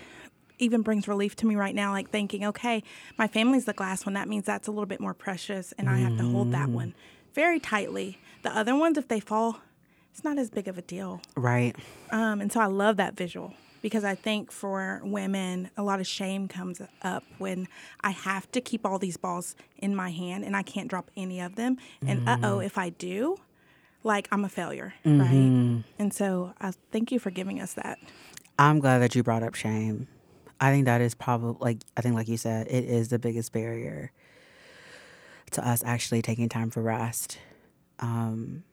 even 0.59 0.81
brings 0.81 1.07
relief 1.07 1.35
to 1.37 1.45
me 1.45 1.55
right 1.55 1.73
now, 1.73 1.91
like 1.91 2.09
thinking, 2.09 2.45
okay, 2.45 2.83
my 3.17 3.27
family's 3.27 3.65
the 3.65 3.73
glass 3.73 4.05
one. 4.05 4.13
That 4.13 4.27
means 4.27 4.45
that's 4.45 4.67
a 4.67 4.71
little 4.71 4.85
bit 4.85 4.99
more 4.99 5.13
precious, 5.13 5.73
and 5.77 5.89
I 5.89 5.97
have 5.97 6.17
to 6.17 6.23
hold 6.23 6.51
that 6.51 6.69
one 6.69 6.93
very 7.33 7.59
tightly. 7.59 8.19
The 8.43 8.55
other 8.55 8.75
ones, 8.75 8.97
if 8.97 9.07
they 9.07 9.19
fall, 9.19 9.61
it's 10.11 10.23
not 10.23 10.37
as 10.37 10.49
big 10.49 10.67
of 10.67 10.77
a 10.77 10.81
deal. 10.81 11.21
Right. 11.35 11.75
Um, 12.11 12.41
and 12.41 12.51
so 12.51 12.59
I 12.59 12.65
love 12.65 12.97
that 12.97 13.15
visual 13.15 13.53
because 13.81 14.03
I 14.03 14.15
think 14.15 14.51
for 14.51 15.01
women, 15.03 15.69
a 15.77 15.83
lot 15.83 15.99
of 15.99 16.07
shame 16.07 16.47
comes 16.47 16.81
up 17.01 17.23
when 17.37 17.67
I 18.01 18.11
have 18.11 18.51
to 18.51 18.61
keep 18.61 18.85
all 18.85 18.99
these 18.99 19.17
balls 19.17 19.55
in 19.77 19.95
my 19.95 20.09
hand 20.09 20.43
and 20.43 20.55
I 20.55 20.63
can't 20.63 20.89
drop 20.89 21.11
any 21.15 21.39
of 21.39 21.55
them. 21.55 21.77
And 22.05 22.27
uh 22.27 22.37
oh, 22.43 22.59
if 22.59 22.77
I 22.77 22.89
do, 22.89 23.37
like 24.03 24.27
I'm 24.31 24.43
a 24.43 24.49
failure, 24.49 24.93
right? 25.05 25.83
And 25.97 26.13
so 26.13 26.53
I 26.59 26.73
thank 26.91 27.11
you 27.11 27.19
for 27.19 27.31
giving 27.31 27.61
us 27.61 27.73
that. 27.73 27.99
I'm 28.57 28.79
glad 28.79 28.99
that 28.99 29.15
you 29.15 29.23
brought 29.23 29.43
up 29.43 29.55
shame. 29.55 30.07
I 30.59 30.71
think 30.71 30.85
that 30.85 31.01
is 31.01 31.15
probably 31.15 31.57
like 31.59 31.77
I 31.95 32.01
think 32.01 32.15
like 32.15 32.27
you 32.27 32.37
said, 32.37 32.67
it 32.67 32.83
is 32.85 33.09
the 33.09 33.19
biggest 33.19 33.51
barrier 33.51 34.11
to 35.51 35.67
us 35.67 35.83
actually 35.83 36.21
taking 36.21 36.49
time 36.49 36.69
for 36.69 36.81
rest. 36.81 37.39
Um, 37.99 38.63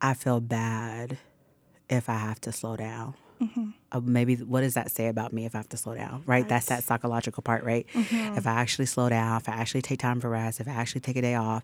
I 0.00 0.14
feel 0.14 0.40
bad 0.40 1.18
if 1.88 2.08
I 2.08 2.14
have 2.16 2.40
to 2.42 2.52
slow 2.52 2.76
down 2.76 3.14
Mm-hmm. 3.40 3.70
Uh, 3.92 4.00
maybe 4.00 4.36
what 4.36 4.60
does 4.60 4.74
that 4.74 4.90
say 4.90 5.08
about 5.08 5.32
me 5.32 5.44
if 5.44 5.54
I 5.54 5.58
have 5.58 5.68
to 5.70 5.76
slow 5.76 5.94
down? 5.94 6.22
Right, 6.26 6.48
that's 6.48 6.66
that 6.66 6.84
psychological 6.84 7.42
part, 7.42 7.64
right? 7.64 7.86
Mm-hmm. 7.94 8.38
If 8.38 8.46
I 8.46 8.52
actually 8.52 8.86
slow 8.86 9.08
down, 9.08 9.36
if 9.38 9.48
I 9.48 9.52
actually 9.52 9.82
take 9.82 9.98
time 9.98 10.20
for 10.20 10.30
rest, 10.30 10.60
if 10.60 10.68
I 10.68 10.72
actually 10.72 11.02
take 11.02 11.16
a 11.16 11.22
day 11.22 11.34
off, 11.34 11.62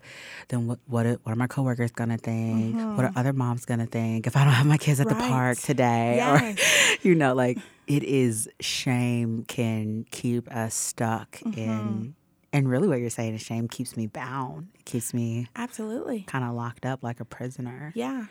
then 0.48 0.66
what 0.66 0.78
what 0.86 1.06
are, 1.06 1.18
what 1.22 1.32
are 1.32 1.36
my 1.36 1.46
coworkers 1.46 1.90
gonna 1.90 2.18
think? 2.18 2.74
What 2.74 3.04
are 3.04 3.08
mm-hmm. 3.08 3.18
other 3.18 3.32
moms 3.32 3.64
gonna 3.64 3.86
think 3.86 4.26
if 4.26 4.36
I 4.36 4.44
don't 4.44 4.52
have 4.52 4.66
my 4.66 4.78
kids 4.78 5.00
at 5.00 5.08
the 5.08 5.14
park 5.14 5.58
today? 5.58 6.18
Yes. 6.20 6.58
Or 6.58 7.08
you 7.08 7.14
know, 7.14 7.34
like 7.34 7.58
it 7.86 8.02
is 8.04 8.48
shame 8.60 9.44
can 9.48 10.04
keep 10.10 10.50
us 10.50 10.74
stuck 10.74 11.40
in. 11.42 12.14
And 12.52 12.68
really, 12.68 12.88
what 12.88 12.98
you're 12.98 13.10
saying 13.10 13.34
is 13.34 13.42
shame 13.42 13.68
keeps 13.68 13.96
me 13.96 14.06
bound. 14.06 14.68
It 14.74 14.84
keeps 14.84 15.14
me 15.14 15.46
Absolutely. 15.54 16.22
kind 16.22 16.44
of 16.44 16.54
locked 16.54 16.84
up 16.84 17.02
like 17.02 17.20
a 17.20 17.24
prisoner. 17.24 17.92
Yeah. 17.94 18.26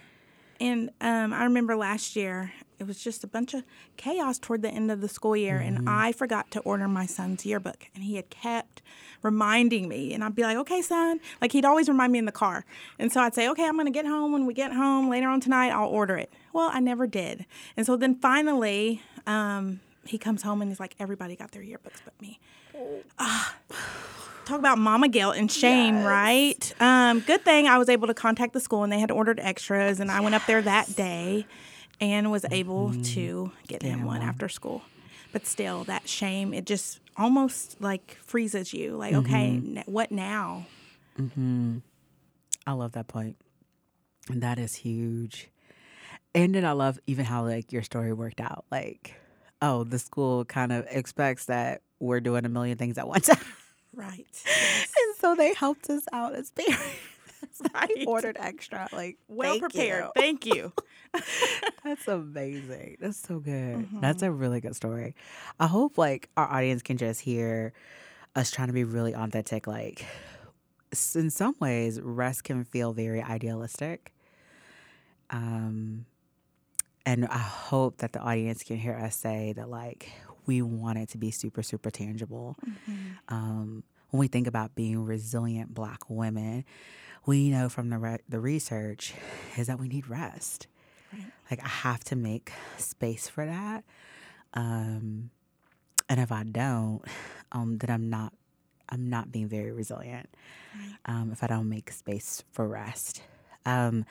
And 0.60 0.90
um, 1.00 1.34
I 1.34 1.44
remember 1.44 1.76
last 1.76 2.16
year, 2.16 2.52
it 2.80 2.88
was 2.88 3.02
just 3.02 3.24
a 3.24 3.28
bunch 3.28 3.54
of 3.54 3.64
chaos 3.98 4.38
toward 4.40 4.62
the 4.62 4.70
end 4.70 4.92
of 4.92 5.02
the 5.02 5.08
school 5.08 5.36
year. 5.36 5.58
And 5.58 5.88
I 5.88 6.12
forgot 6.12 6.50
to 6.52 6.60
order 6.62 6.88
my 6.88 7.06
son's 7.06 7.46
yearbook. 7.46 7.88
And 7.94 8.04
he 8.04 8.16
had 8.16 8.30
kept 8.30 8.82
reminding 9.22 9.88
me. 9.88 10.14
And 10.14 10.24
I'd 10.24 10.36
be 10.36 10.44
like, 10.44 10.58
okay, 10.58 10.82
son. 10.82 11.20
Like 11.42 11.52
he'd 11.52 11.66
always 11.66 11.88
remind 11.88 12.12
me 12.14 12.20
in 12.20 12.26
the 12.26 12.32
car. 12.32 12.66
And 12.98 13.12
so 13.12 13.22
I'd 13.22 13.36
say, 13.36 13.50
okay, 13.50 13.66
I'm 13.66 13.76
going 13.76 13.86
to 13.86 13.92
get 13.92 14.06
home. 14.06 14.32
When 14.32 14.46
we 14.46 14.54
get 14.54 14.74
home 14.74 15.10
later 15.10 15.28
on 15.28 15.42
tonight, 15.42 15.70
I'll 15.72 15.90
order 15.90 16.18
it. 16.18 16.32
Well, 16.54 16.70
I 16.74 16.80
never 16.80 17.08
did. 17.08 17.46
And 17.76 17.86
so 17.86 17.96
then 17.96 18.16
finally, 18.16 19.02
um, 19.28 19.82
he 20.06 20.18
comes 20.18 20.42
home 20.44 20.62
and 20.62 20.72
he's 20.72 20.80
like, 20.80 20.96
everybody 21.00 21.36
got 21.36 21.52
their 21.52 21.64
yearbooks 21.64 22.02
but 22.04 22.20
me. 22.22 22.40
talk 24.50 24.60
about 24.60 24.78
mama 24.78 25.08
guilt 25.08 25.36
and 25.38 25.52
shame, 25.52 26.04
right? 26.04 26.74
Um, 26.80 27.20
good 27.22 27.46
thing 27.46 27.68
I 27.68 27.78
was 27.78 27.88
able 27.90 28.08
to 28.08 28.14
contact 28.14 28.54
the 28.54 28.60
school 28.60 28.84
and 28.84 28.92
they 28.92 29.00
had 29.00 29.12
ordered 29.12 29.40
extras, 29.40 30.00
and 30.00 30.12
I 30.12 30.22
went 30.22 30.36
up 30.36 30.46
there 30.48 30.62
that 30.62 30.96
day 30.96 31.46
and 32.02 32.32
was 32.32 32.46
able 32.52 32.94
to 33.04 33.52
get 33.68 33.84
him 33.84 34.04
one 34.04 34.22
after 34.22 34.50
school. 34.50 34.82
But 35.32 35.46
still, 35.46 35.84
that 35.84 36.10
shame 36.10 36.54
it 36.54 36.66
just 36.66 37.00
almost 37.16 37.80
like 37.80 38.18
freezes 38.24 38.74
you. 38.74 38.96
Like, 38.96 39.14
okay, 39.14 39.50
n- 39.50 39.84
what 39.86 40.12
now? 40.12 40.66
Mm-hmm. 41.20 41.80
I 42.66 42.72
love 42.72 42.94
that 42.94 43.08
point. 43.08 43.38
And 44.30 44.42
that 44.42 44.58
is 44.58 44.76
huge. 44.76 45.50
And 46.34 46.56
then 46.56 46.66
I 46.66 46.72
love 46.72 47.00
even 47.08 47.26
how 47.26 47.44
like 47.46 47.72
your 47.72 47.84
story 47.84 48.14
worked 48.14 48.42
out. 48.42 48.66
Like, 48.72 49.16
oh, 49.62 49.84
the 49.84 50.00
school 50.00 50.46
kind 50.46 50.72
of 50.72 50.88
expects 50.90 51.46
that 51.46 51.82
we're 52.00 52.22
doing 52.22 52.46
a 52.46 52.50
million 52.50 52.78
things 52.78 52.98
at 52.98 53.08
one 53.08 53.22
Right. 54.00 54.26
and 54.46 55.16
so 55.20 55.36
they 55.36 55.54
helped 55.54 55.90
us 55.90 56.04
out 56.14 56.34
as 56.36 56.52
parents. 56.52 56.82
Right. 57.74 57.90
They 57.96 58.06
ordered 58.06 58.38
extra. 58.40 58.88
Like 58.94 59.18
Well 59.28 59.52
thank 59.52 59.62
prepared. 59.62 60.06
you. 60.06 60.12
Thank 60.16 60.46
you. 60.46 60.72
That's 61.84 62.08
amazing. 62.08 62.98
That's 63.00 63.18
so 63.18 63.40
good. 63.40 63.78
Mm-hmm. 63.78 64.00
That's 64.00 64.22
a 64.24 64.32
really 64.32 64.62
good 64.62 64.76
story. 64.76 65.16
I 65.60 65.68
hope 65.68 65.98
like 65.98 66.30
our 66.38 66.50
audience 66.52 66.82
can 66.82 66.98
just 66.98 67.22
hear 67.22 67.74
us 68.36 68.52
trying 68.52 68.68
to 68.68 68.74
be 68.74 68.84
really 68.84 69.14
authentic. 69.14 69.68
Like 69.68 70.06
in 71.16 71.30
some 71.30 71.56
ways, 71.60 72.00
rest 72.02 72.44
can 72.46 72.64
feel 72.64 72.94
very 72.94 73.22
idealistic. 73.22 74.14
Um, 75.30 76.06
and 77.06 77.26
I 77.26 77.38
hope 77.38 77.98
that 77.98 78.14
the 78.14 78.20
audience 78.20 78.64
can 78.64 78.78
hear 78.78 78.96
us 78.96 79.16
say 79.16 79.54
that 79.56 79.70
like 79.70 80.12
we 80.50 80.62
want 80.64 80.98
it 80.98 81.10
to 81.10 81.18
be 81.18 81.30
super 81.32 81.62
super 81.62 81.92
tangible. 81.92 82.58
Um, 83.30 83.84
when 84.10 84.20
we 84.20 84.28
think 84.28 84.48
about 84.48 84.74
being 84.74 85.06
resilient 85.06 85.74
Black 85.76 86.10
women, 86.10 86.66
we 87.26 87.50
know 87.50 87.70
from 87.70 87.90
the 87.90 88.00
re- 88.00 88.24
the 88.28 88.40
research 88.40 89.14
is 89.58 89.68
that 89.68 89.80
we 89.80 89.88
need 89.88 90.08
rest. 90.10 90.68
Like 91.52 91.64
I 91.64 91.68
have 91.68 92.04
to 92.06 92.16
make 92.16 92.52
space 92.78 93.28
for 93.30 93.46
that. 93.46 93.84
Um, 94.56 95.30
and 96.10 96.20
if 96.20 96.32
I 96.32 96.44
don't, 96.44 97.02
um, 97.52 97.78
then 97.78 97.90
I'm 97.92 98.10
not 98.10 98.34
I'm 98.90 99.08
not 99.10 99.32
being 99.32 99.48
very 99.48 99.72
resilient. 99.72 100.28
Um, 101.06 101.30
if 101.32 101.44
I 101.44 101.48
don't 101.48 101.70
make 101.70 101.92
space 101.92 102.44
for 102.52 102.68
rest. 102.68 103.22
Um, 103.66 104.06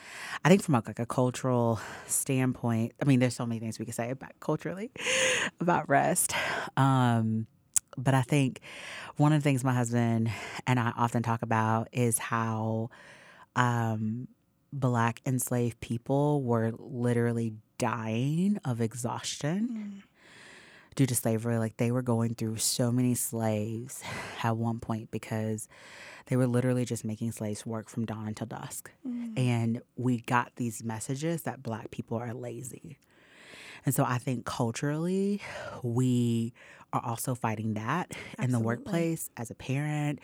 I 0.45 0.49
think 0.49 0.63
from 0.63 0.75
a, 0.75 0.83
like 0.87 0.99
a 0.99 1.07
cultural 1.07 1.81
standpoint, 2.07 2.93
I 3.01 3.05
mean, 3.05 3.21
there's 3.21 3.35
so 3.35 3.47
many 3.47 3.61
things 3.61 3.79
we 3.79 3.85
could 3.85 3.95
say 3.95 4.11
about 4.11 4.33
culturally 4.41 4.91
about 5.61 5.89
rest. 5.89 6.35
Um, 6.77 7.47
but 7.97 8.15
I 8.15 8.23
think 8.23 8.61
one 9.17 9.33
of 9.33 9.43
the 9.43 9.45
things 9.45 9.65
my 9.65 9.73
husband 9.73 10.31
and 10.67 10.79
I 10.79 10.93
often 10.97 11.23
talk 11.23 11.43
about 11.43 11.89
is 11.93 12.19
how 12.19 12.91
um, 13.57 14.29
black 14.73 15.21
enslaved 15.27 15.81
people 15.81 16.43
were 16.43 16.73
literally 16.79 17.55
dying 17.79 18.59
of 18.65 18.81
exhaustion 18.81 20.03
due 20.95 21.07
to 21.07 21.15
slavery. 21.15 21.59
Like 21.59 21.77
they 21.77 21.91
were 21.91 22.03
going 22.03 22.35
through 22.35 22.57
so 22.57 22.91
many 22.93 23.15
slaves 23.15 24.03
at 24.43 24.57
one 24.57 24.81
point 24.81 25.11
because 25.11 25.69
they 26.27 26.37
were 26.37 26.47
literally 26.47 26.85
just 26.85 27.05
making 27.05 27.33
slaves 27.33 27.65
work 27.65 27.89
from 27.89 28.05
dawn 28.05 28.29
until 28.29 28.47
dusk. 28.47 28.91
And 29.37 29.83
we 29.97 30.21
got 30.21 30.53
these 30.57 30.85
messages 30.85 31.43
that 31.43 31.63
black 31.63 31.91
people 31.91 32.19
are 32.19 32.35
lazy. 32.35 32.99
And 33.87 33.95
so 33.95 34.05
I 34.05 34.19
think 34.19 34.45
culturally, 34.45 35.41
we 35.83 36.53
are 36.93 37.03
also 37.05 37.35
fighting 37.35 37.75
that 37.75 38.13
in 38.43 38.51
the 38.51 38.59
workplace 38.59 39.29
as 39.37 39.51
a 39.51 39.55
parent, 39.55 40.21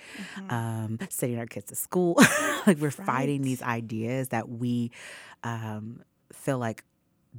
um, 0.48 0.98
sending 1.10 1.38
our 1.38 1.46
kids 1.46 1.66
to 1.66 1.76
school. 1.76 2.16
like 2.66 2.78
we're 2.78 2.90
fighting 2.90 3.42
these 3.42 3.62
ideas 3.62 4.28
that 4.28 4.48
we 4.48 4.90
um, 5.42 6.02
feel 6.32 6.58
like 6.58 6.84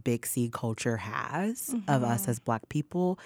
big 0.03 0.25
C 0.25 0.49
culture 0.51 0.97
has 0.97 1.75
of 1.87 2.03
us 2.03 2.27
as 2.27 2.39
black 2.39 2.67
people. 2.69 3.19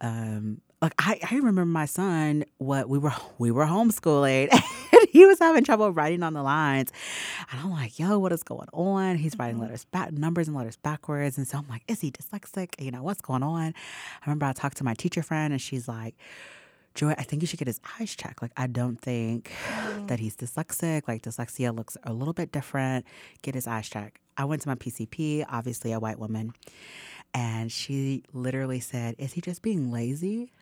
Um, 0.00 0.60
like 0.82 0.94
I, 0.98 1.20
I 1.30 1.34
remember 1.36 1.64
my 1.66 1.84
son, 1.84 2.44
what 2.58 2.88
we 2.88 2.98
were 2.98 3.12
we 3.38 3.50
were 3.50 3.66
homeschooling 3.66 4.48
and 4.92 5.08
he 5.10 5.26
was 5.26 5.38
having 5.38 5.64
trouble 5.64 5.90
writing 5.92 6.22
on 6.22 6.32
the 6.32 6.42
lines. 6.42 6.92
And 7.50 7.60
I'm 7.60 7.70
like, 7.70 7.98
yo, 7.98 8.18
what 8.18 8.32
is 8.32 8.42
going 8.42 8.68
on? 8.72 9.16
He's 9.16 9.38
writing 9.38 9.58
letters 9.58 9.84
back 9.86 10.12
numbers 10.12 10.48
and 10.48 10.56
letters 10.56 10.76
backwards. 10.76 11.36
And 11.36 11.46
so 11.46 11.58
I'm 11.58 11.68
like, 11.68 11.82
is 11.88 12.00
he 12.00 12.10
dyslexic? 12.10 12.80
You 12.82 12.90
know, 12.90 13.02
what's 13.02 13.20
going 13.20 13.42
on? 13.42 13.74
I 14.22 14.26
remember 14.26 14.46
I 14.46 14.52
talked 14.52 14.78
to 14.78 14.84
my 14.84 14.94
teacher 14.94 15.22
friend 15.22 15.52
and 15.52 15.60
she's 15.60 15.86
like, 15.86 16.14
Joi, 16.94 17.14
I 17.16 17.22
think 17.22 17.42
you 17.42 17.46
should 17.46 17.58
get 17.58 17.68
his 17.68 17.80
eyes 18.00 18.14
checked. 18.14 18.42
Like, 18.42 18.52
I 18.56 18.66
don't 18.66 19.00
think 19.00 19.52
mm-hmm. 19.68 20.06
that 20.06 20.18
he's 20.18 20.36
dyslexic. 20.36 21.06
Like, 21.06 21.22
dyslexia 21.22 21.74
looks 21.74 21.96
a 22.04 22.12
little 22.12 22.34
bit 22.34 22.52
different. 22.52 23.06
Get 23.42 23.54
his 23.54 23.66
eyes 23.66 23.88
checked. 23.88 24.18
I 24.36 24.44
went 24.44 24.62
to 24.62 24.68
my 24.68 24.74
PCP, 24.74 25.44
obviously 25.48 25.92
a 25.92 26.00
white 26.00 26.18
woman, 26.18 26.52
and 27.34 27.70
she 27.70 28.24
literally 28.32 28.80
said, 28.80 29.14
Is 29.18 29.34
he 29.34 29.40
just 29.40 29.62
being 29.62 29.92
lazy? 29.92 30.52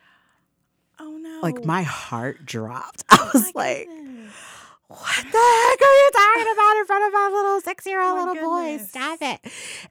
Oh 0.99 1.17
no. 1.17 1.39
Like, 1.41 1.65
my 1.65 1.81
heart 1.83 2.45
dropped. 2.45 3.05
I 3.09 3.17
oh 3.19 3.29
was 3.33 3.55
My 3.55 3.61
like, 3.61 3.87
goodness. 3.87 4.33
what 4.87 5.15
the 5.15 5.23
heck 5.23 5.81
are 5.81 5.97
you 5.97 6.11
talking 6.13 6.53
about 6.53 6.77
in 6.77 6.85
front 6.85 7.07
of 7.07 7.13
my 7.13 7.31
little 7.33 7.61
six 7.61 7.85
year 7.85 8.01
old 8.01 8.19
Oh 8.19 8.25
little 8.25 8.49
boy? 8.49 8.77
Stop 8.83 9.19
it. 9.21 9.39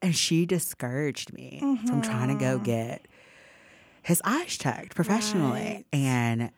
And 0.03 0.14
she 0.14 0.46
discouraged 0.46 1.33
me 1.33 1.61
from 1.87 2.03
trying 2.03 2.29
to 2.29 2.35
go 2.35 2.57
mm-hmm. 2.57 2.64
get 2.64 3.07
his 4.09 4.23
eyes 4.25 4.57
checked 4.57 4.94
professionally. 4.94 5.61
Right. 5.61 5.85
And 5.92 6.51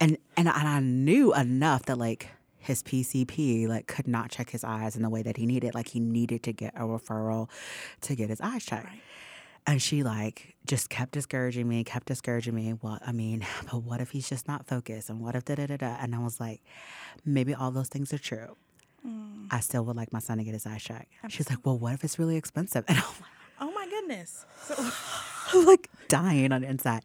and 0.00 0.18
and 0.36 0.48
I, 0.48 0.80
knew 0.80 1.32
enough 1.32 1.84
that 1.84 1.98
like 1.98 2.30
his 2.58 2.82
PCP 2.82 3.68
like 3.68 3.86
could 3.86 4.08
not 4.08 4.28
check 4.28 4.50
his 4.50 4.64
eyes 4.64 4.96
in 4.96 5.02
the 5.02 5.08
way 5.08 5.22
that 5.22 5.36
he 5.36 5.46
needed. 5.46 5.72
Like 5.72 5.86
he 5.86 6.00
needed 6.00 6.42
to 6.42 6.52
get 6.52 6.74
a 6.74 6.80
referral 6.80 7.48
to 8.02 8.16
get 8.16 8.28
his 8.28 8.40
eyes 8.40 8.64
checked. 8.64 8.86
Right. 8.86 9.00
And 9.68 9.80
she 9.80 10.02
like 10.02 10.56
just 10.66 10.90
kept 10.90 11.12
discouraging 11.12 11.68
me, 11.68 11.84
kept 11.84 12.08
discouraging 12.08 12.56
me. 12.56 12.74
Well, 12.82 12.98
I 13.06 13.12
mean, 13.12 13.46
but 13.70 13.84
what 13.84 14.00
if 14.00 14.10
he's 14.10 14.28
just 14.28 14.48
not 14.48 14.66
focused? 14.66 15.08
And 15.08 15.20
what 15.20 15.36
if 15.36 15.44
da 15.44 15.54
da 15.54 15.66
da 15.66 15.76
da? 15.76 15.96
And 16.00 16.12
I 16.12 16.18
was 16.18 16.40
like, 16.40 16.60
maybe 17.24 17.54
all 17.54 17.70
those 17.70 17.88
things 17.88 18.12
are 18.12 18.18
true. 18.18 18.56
Mm. 19.06 19.46
I 19.52 19.60
still 19.60 19.84
would 19.84 19.96
like 19.96 20.12
my 20.12 20.18
son 20.18 20.38
to 20.38 20.44
get 20.44 20.54
his 20.54 20.66
eyes 20.66 20.82
checked. 20.82 21.12
She's 21.28 21.48
like, 21.48 21.64
well, 21.64 21.78
what 21.78 21.94
if 21.94 22.02
it's 22.02 22.18
really 22.18 22.36
expensive? 22.36 22.84
And 22.88 22.98
I'm 22.98 23.04
like, 23.04 23.30
Oh 23.58 23.70
my 23.72 23.86
goodness. 23.88 24.44
So 24.64 24.74
I'm 25.52 25.64
like 25.64 25.90
dying 26.08 26.52
on 26.52 26.62
the 26.62 26.68
inside. 26.68 27.02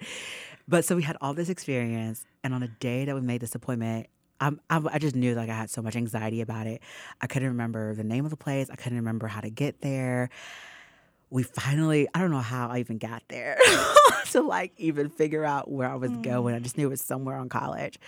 But 0.67 0.85
so 0.85 0.95
we 0.95 1.03
had 1.03 1.17
all 1.21 1.33
this 1.33 1.49
experience, 1.49 2.25
and 2.43 2.53
on 2.53 2.63
a 2.63 2.67
day 2.67 3.05
that 3.05 3.15
we 3.15 3.21
made 3.21 3.41
this 3.41 3.55
appointment, 3.55 4.07
I'm, 4.39 4.59
I, 4.69 4.81
I 4.93 4.99
just 4.99 5.15
knew 5.15 5.35
like 5.35 5.49
I 5.49 5.53
had 5.53 5.69
so 5.69 5.81
much 5.81 5.95
anxiety 5.95 6.41
about 6.41 6.67
it. 6.67 6.81
I 7.21 7.27
couldn't 7.27 7.49
remember 7.49 7.93
the 7.93 8.03
name 8.03 8.25
of 8.25 8.31
the 8.31 8.37
place. 8.37 8.69
I 8.71 8.75
couldn't 8.75 8.97
remember 8.97 9.27
how 9.27 9.41
to 9.41 9.49
get 9.49 9.81
there. 9.81 10.29
We 11.29 11.43
finally, 11.43 12.07
I 12.13 12.19
don't 12.19 12.31
know 12.31 12.39
how 12.39 12.69
I 12.69 12.79
even 12.79 12.97
got 12.97 13.23
there 13.29 13.57
to 14.31 14.41
like 14.41 14.73
even 14.77 15.09
figure 15.09 15.45
out 15.45 15.69
where 15.69 15.89
I 15.89 15.95
was 15.95 16.11
mm. 16.11 16.23
going. 16.23 16.55
I 16.55 16.59
just 16.59 16.77
knew 16.77 16.87
it 16.87 16.89
was 16.89 17.01
somewhere 17.01 17.37
on 17.37 17.49
college. 17.49 17.99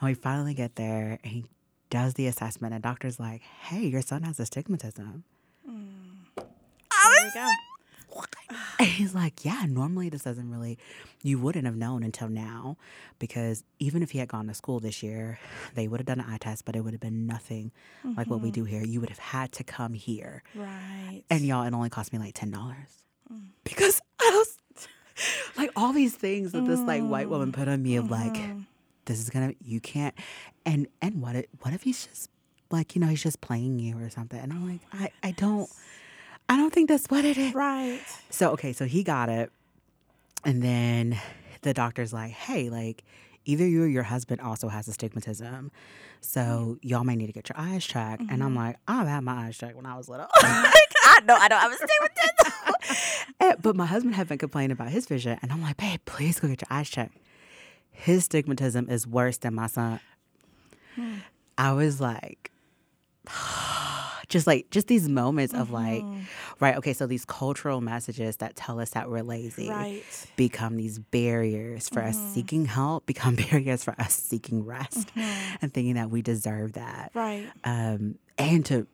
And 0.00 0.08
we 0.08 0.14
finally 0.14 0.54
get 0.54 0.74
there, 0.74 1.18
and 1.22 1.32
he 1.32 1.44
does 1.88 2.14
the 2.14 2.26
assessment, 2.26 2.74
and 2.74 2.82
doctor's 2.82 3.18
like, 3.18 3.42
"Hey, 3.42 3.86
your 3.86 4.02
son 4.02 4.24
has 4.24 4.40
astigmatism." 4.40 5.24
Mm. 5.68 6.26
there 6.36 7.24
we 7.24 7.30
go. 7.32 7.50
And 8.78 8.88
he's 8.88 9.14
like, 9.14 9.44
Yeah, 9.44 9.64
normally 9.66 10.10
this 10.10 10.22
doesn't 10.24 10.50
really, 10.50 10.78
you 11.22 11.38
wouldn't 11.38 11.64
have 11.64 11.76
known 11.76 12.02
until 12.02 12.28
now 12.28 12.76
because 13.18 13.64
even 13.78 14.02
if 14.02 14.10
he 14.10 14.18
had 14.18 14.28
gone 14.28 14.46
to 14.48 14.54
school 14.54 14.80
this 14.80 15.02
year, 15.02 15.38
they 15.74 15.88
would 15.88 15.98
have 16.00 16.06
done 16.06 16.20
an 16.20 16.26
eye 16.28 16.36
test, 16.36 16.64
but 16.66 16.76
it 16.76 16.80
would 16.82 16.92
have 16.92 17.00
been 17.00 17.26
nothing 17.26 17.72
like 18.16 18.28
what 18.28 18.40
we 18.40 18.48
mm-hmm. 18.48 18.62
do 18.62 18.64
here. 18.64 18.84
You 18.84 19.00
would 19.00 19.08
have 19.08 19.18
had 19.18 19.52
to 19.52 19.64
come 19.64 19.94
here. 19.94 20.42
Right. 20.54 21.22
And 21.30 21.40
y'all, 21.40 21.64
it 21.64 21.72
only 21.72 21.88
cost 21.88 22.12
me 22.12 22.18
like 22.18 22.34
$10 22.34 22.52
mm. 22.52 23.40
because 23.64 24.00
I 24.20 24.30
was 24.30 24.58
like 25.56 25.70
all 25.74 25.92
these 25.92 26.14
things 26.14 26.52
that 26.52 26.66
this 26.66 26.80
like 26.80 27.02
white 27.02 27.30
woman 27.30 27.50
mm. 27.50 27.54
put 27.54 27.68
on 27.68 27.82
me 27.82 27.96
of 27.96 28.10
like, 28.10 28.34
Mm-hmm. 28.34 28.60
this 29.06 29.18
is 29.18 29.30
gonna 29.30 29.54
you 29.64 29.80
can't 29.80 30.14
and 30.66 30.86
and 31.00 31.22
what 31.22 31.36
if, 31.36 31.46
what 31.60 31.72
if 31.72 31.82
he's 31.82 32.06
just 32.06 32.30
like 32.70 32.94
you 32.94 33.00
know 33.00 33.06
he's 33.06 33.22
just 33.22 33.40
playing 33.40 33.78
you 33.78 33.98
or 33.98 34.10
something 34.10 34.38
and 34.38 34.52
I'm 34.52 34.68
like 34.68 34.80
I 34.92 35.10
I 35.22 35.30
don't 35.30 35.70
I 36.48 36.56
don't 36.56 36.72
think 36.72 36.88
that's 36.88 37.06
what 37.06 37.24
it 37.24 37.36
is. 37.36 37.54
Right. 37.54 38.00
So 38.30 38.50
okay, 38.52 38.72
so 38.72 38.84
he 38.84 39.02
got 39.02 39.28
it, 39.28 39.50
and 40.44 40.62
then 40.62 41.18
the 41.62 41.74
doctor's 41.74 42.12
like, 42.12 42.32
"Hey, 42.32 42.70
like 42.70 43.02
either 43.44 43.66
you 43.66 43.82
or 43.84 43.88
your 43.88 44.04
husband 44.04 44.40
also 44.40 44.68
has 44.68 44.88
astigmatism, 44.88 45.70
so 46.20 46.40
mm-hmm. 46.40 46.88
y'all 46.88 47.04
may 47.04 47.16
need 47.16 47.26
to 47.26 47.32
get 47.32 47.48
your 47.48 47.58
eyes 47.58 47.84
checked." 47.84 48.22
And 48.22 48.42
I'm 48.42 48.50
mm-hmm. 48.50 48.58
like, 48.58 48.76
"I've 48.86 49.08
had 49.08 49.24
my 49.24 49.46
eyes 49.46 49.58
checked 49.58 49.76
when 49.76 49.86
I 49.86 49.96
was 49.96 50.08
little. 50.08 50.26
I 50.36 51.20
know 51.26 51.34
I 51.34 51.48
don't 51.48 51.60
have 51.60 51.72
astigmatism." 51.72 52.52
But 53.62 53.76
my 53.76 53.86
husband 53.86 54.14
had 54.14 54.28
been 54.28 54.38
complaining 54.38 54.72
about 54.72 54.88
his 54.88 55.06
vision, 55.06 55.38
and 55.42 55.52
I'm 55.52 55.62
like, 55.62 55.76
"Babe, 55.76 56.00
please 56.04 56.40
go 56.40 56.48
get 56.48 56.62
your 56.62 56.68
eyes 56.70 56.88
checked." 56.88 57.16
His 57.90 58.18
astigmatism 58.18 58.88
is 58.90 59.06
worse 59.06 59.38
than 59.38 59.54
my 59.54 59.66
son. 59.66 60.00
Hmm. 60.94 61.16
I 61.58 61.72
was 61.72 62.00
like, 62.00 62.50
just 64.28 64.46
like 64.46 64.70
just 64.70 64.88
these 64.88 65.08
moments 65.08 65.54
of 65.54 65.70
like 65.70 66.02
mm-hmm. 66.02 66.20
right 66.60 66.76
okay 66.76 66.92
so 66.92 67.06
these 67.06 67.24
cultural 67.24 67.80
messages 67.80 68.36
that 68.38 68.56
tell 68.56 68.80
us 68.80 68.90
that 68.90 69.08
we're 69.10 69.22
lazy 69.22 69.68
Right. 69.68 70.02
become 70.36 70.76
these 70.76 70.98
barriers 70.98 71.88
for 71.88 72.02
us 72.02 72.16
mm-hmm. 72.16 72.34
seeking 72.34 72.64
help 72.66 73.06
become 73.06 73.36
barriers 73.50 73.84
for 73.84 73.94
us 73.98 74.14
seeking 74.14 74.64
rest 74.64 75.08
mm-hmm. 75.14 75.56
and 75.62 75.72
thinking 75.72 75.94
that 75.94 76.10
we 76.10 76.22
deserve 76.22 76.74
that 76.74 77.10
Right. 77.14 77.46
um 77.64 78.18
and 78.38 78.64
to 78.66 78.86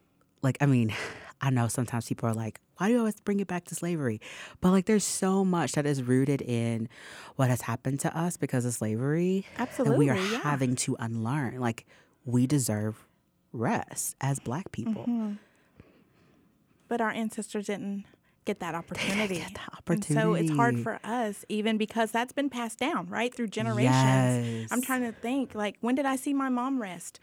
like 0.42 0.58
i 0.60 0.66
mean 0.66 0.92
i 1.40 1.50
know 1.50 1.68
sometimes 1.68 2.06
people 2.06 2.28
are 2.28 2.34
like 2.34 2.60
why 2.76 2.88
do 2.88 2.94
you 2.94 2.98
always 2.98 3.20
bring 3.20 3.40
it 3.40 3.46
back 3.46 3.64
to 3.66 3.74
slavery 3.74 4.20
but 4.60 4.70
like 4.70 4.86
there's 4.86 5.04
so 5.04 5.44
much 5.44 5.72
that 5.72 5.86
is 5.86 6.02
rooted 6.02 6.42
in 6.42 6.88
what 7.36 7.48
has 7.48 7.62
happened 7.62 8.00
to 8.00 8.16
us 8.16 8.36
because 8.36 8.64
of 8.64 8.74
slavery 8.74 9.46
that 9.56 9.96
we 9.96 10.10
are 10.10 10.16
yeah. 10.16 10.40
having 10.40 10.74
to 10.74 10.96
unlearn 10.98 11.58
like 11.60 11.86
we 12.24 12.46
deserve 12.46 13.06
rest 13.52 14.16
as 14.20 14.38
black 14.38 14.72
people 14.72 15.02
Mm-hmm. 15.02 15.32
But 16.88 17.00
our 17.00 17.10
ancestors 17.10 17.66
didn't 17.66 18.04
get 18.44 18.60
that 18.60 18.74
opportunity. 18.74 19.36
get 19.36 19.54
that 19.54 19.68
And 19.86 20.04
so 20.04 20.34
it's 20.34 20.50
hard 20.50 20.78
for 20.80 20.98
us, 21.04 21.44
even 21.48 21.78
because 21.78 22.10
that's 22.10 22.32
been 22.32 22.50
passed 22.50 22.78
down, 22.78 23.08
right, 23.08 23.34
through 23.34 23.48
generations. 23.48 24.70
I'm 24.70 24.82
trying 24.82 25.02
to 25.02 25.12
think, 25.12 25.54
like, 25.54 25.76
when 25.80 25.94
did 25.94 26.06
I 26.06 26.16
see 26.16 26.34
my 26.34 26.48
mom 26.48 26.82
rest? 26.82 27.20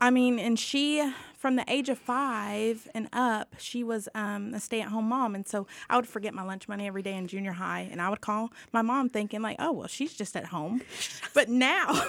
I 0.00 0.10
mean, 0.10 0.38
and 0.38 0.58
she, 0.58 1.06
from 1.36 1.56
the 1.56 1.64
age 1.70 1.88
of 1.88 1.98
five 1.98 2.88
and 2.94 3.08
up, 3.12 3.54
she 3.58 3.82
was 3.82 4.08
um, 4.14 4.54
a 4.54 4.60
stay 4.60 4.80
at 4.80 4.88
home 4.88 5.08
mom. 5.08 5.34
And 5.34 5.46
so 5.46 5.66
I 5.90 5.96
would 5.96 6.06
forget 6.06 6.34
my 6.34 6.42
lunch 6.42 6.68
money 6.68 6.86
every 6.86 7.02
day 7.02 7.14
in 7.14 7.26
junior 7.26 7.52
high. 7.52 7.88
And 7.90 8.00
I 8.00 8.08
would 8.08 8.20
call 8.20 8.50
my 8.72 8.82
mom 8.82 9.08
thinking, 9.08 9.42
like, 9.42 9.56
oh, 9.58 9.72
well, 9.72 9.88
she's 9.88 10.14
just 10.14 10.36
at 10.36 10.46
home. 10.46 10.82
But 11.34 11.48
now, 11.48 12.00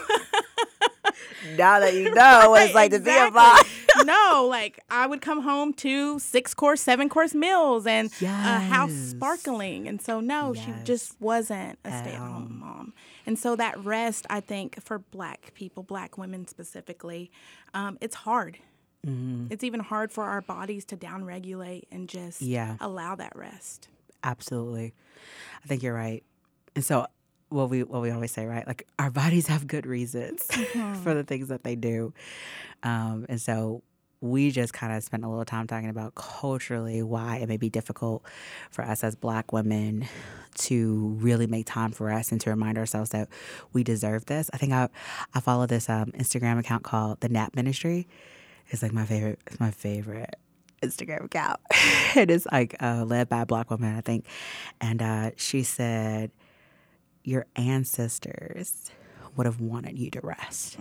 now 1.57 1.79
that 1.79 1.93
you 1.93 2.13
know 2.13 2.49
what 2.51 2.63
it's 2.63 2.75
like 2.75 2.91
to 2.91 2.99
be 2.99 3.09
a 3.15 3.31
mom 3.31 3.63
no, 4.03 4.47
like 4.49 4.79
I 4.89 5.07
would 5.07 5.21
come 5.21 5.41
home 5.41 5.73
to 5.75 6.19
six 6.19 6.53
course, 6.53 6.81
seven 6.81 7.09
course 7.09 7.33
meals 7.33 7.87
and 7.87 8.11
a 8.21 8.25
house 8.27 8.91
sparkling. 8.93 9.87
And 9.87 10.01
so, 10.01 10.19
no, 10.19 10.53
she 10.53 10.73
just 10.83 11.19
wasn't 11.21 11.79
a 11.85 11.89
stay 11.89 12.11
at 12.11 12.15
home 12.15 12.31
home. 12.33 12.59
mom. 12.59 12.93
And 13.25 13.39
so, 13.39 13.55
that 13.55 13.83
rest, 13.83 14.25
I 14.29 14.39
think, 14.39 14.81
for 14.83 14.99
black 14.99 15.53
people, 15.53 15.83
black 15.83 16.17
women 16.17 16.47
specifically, 16.47 17.31
um, 17.73 17.97
it's 18.01 18.15
hard. 18.15 18.57
Mm-hmm. 19.05 19.47
It's 19.49 19.63
even 19.63 19.79
hard 19.79 20.11
for 20.11 20.25
our 20.25 20.41
bodies 20.41 20.83
to 20.85 20.97
downregulate 20.97 21.83
and 21.91 22.09
just 22.09 22.41
Yeah. 22.41 22.75
allow 22.81 23.15
that 23.15 23.35
rest. 23.35 23.87
Absolutely. 24.23 24.93
I 25.63 25.67
think 25.67 25.83
you're 25.83 25.93
right. 25.93 26.23
And 26.75 26.83
so 26.83 27.07
what 27.49 27.69
we 27.69 27.83
what 27.83 28.01
we 28.01 28.11
always 28.11 28.31
say, 28.31 28.45
right? 28.45 28.65
Like 28.65 28.87
our 28.99 29.11
bodies 29.11 29.47
have 29.47 29.67
good 29.67 29.85
reasons 29.85 30.43
for 31.03 31.13
the 31.13 31.23
things 31.23 31.47
that 31.49 31.63
they 31.63 31.75
do. 31.75 32.13
Um, 32.83 33.25
and 33.29 33.39
so 33.39 33.83
we 34.21 34.49
just 34.49 34.73
kind 34.73 34.93
of 34.93 35.03
spent 35.03 35.23
a 35.23 35.29
little 35.29 35.45
time 35.45 35.67
talking 35.67 35.89
about 35.89 36.15
culturally 36.15 37.03
why 37.03 37.37
it 37.37 37.47
may 37.47 37.57
be 37.57 37.69
difficult 37.69 38.23
for 38.71 38.83
us 38.83 39.03
as 39.03 39.15
black 39.15 39.53
women 39.53 40.05
to 40.55 41.17
really 41.19 41.47
make 41.47 41.65
time 41.65 41.91
for 41.91 42.11
us 42.11 42.31
and 42.31 42.41
to 42.41 42.49
remind 42.49 42.77
ourselves 42.77 43.11
that 43.11 43.29
we 43.73 43.83
deserve 43.83 44.25
this. 44.25 44.49
I 44.53 44.57
think 44.57 44.73
I 44.73 44.89
I 45.33 45.39
follow 45.39 45.65
this 45.65 45.89
um, 45.89 46.11
Instagram 46.13 46.59
account 46.59 46.83
called 46.83 47.19
the 47.21 47.29
Nap 47.29 47.55
Ministry. 47.55 48.07
It's 48.69 48.81
like 48.81 48.93
my 48.93 49.05
favorite. 49.05 49.39
It's 49.47 49.59
my 49.59 49.71
favorite 49.71 50.35
Instagram 50.81 51.25
account. 51.25 51.59
it 52.15 52.31
is 52.31 52.47
like 52.51 52.75
uh, 52.81 53.03
led 53.05 53.29
by 53.29 53.41
a 53.41 53.45
black 53.45 53.69
woman, 53.69 53.95
I 53.95 54.01
think, 54.01 54.25
and 54.81 55.01
uh, 55.01 55.31
she 55.35 55.63
said, 55.63 56.31
"Your 57.25 57.45
ancestors 57.55 58.91
would 59.35 59.45
have 59.45 59.59
wanted 59.59 59.97
you 59.97 60.09
to 60.11 60.21
rest. 60.21 60.77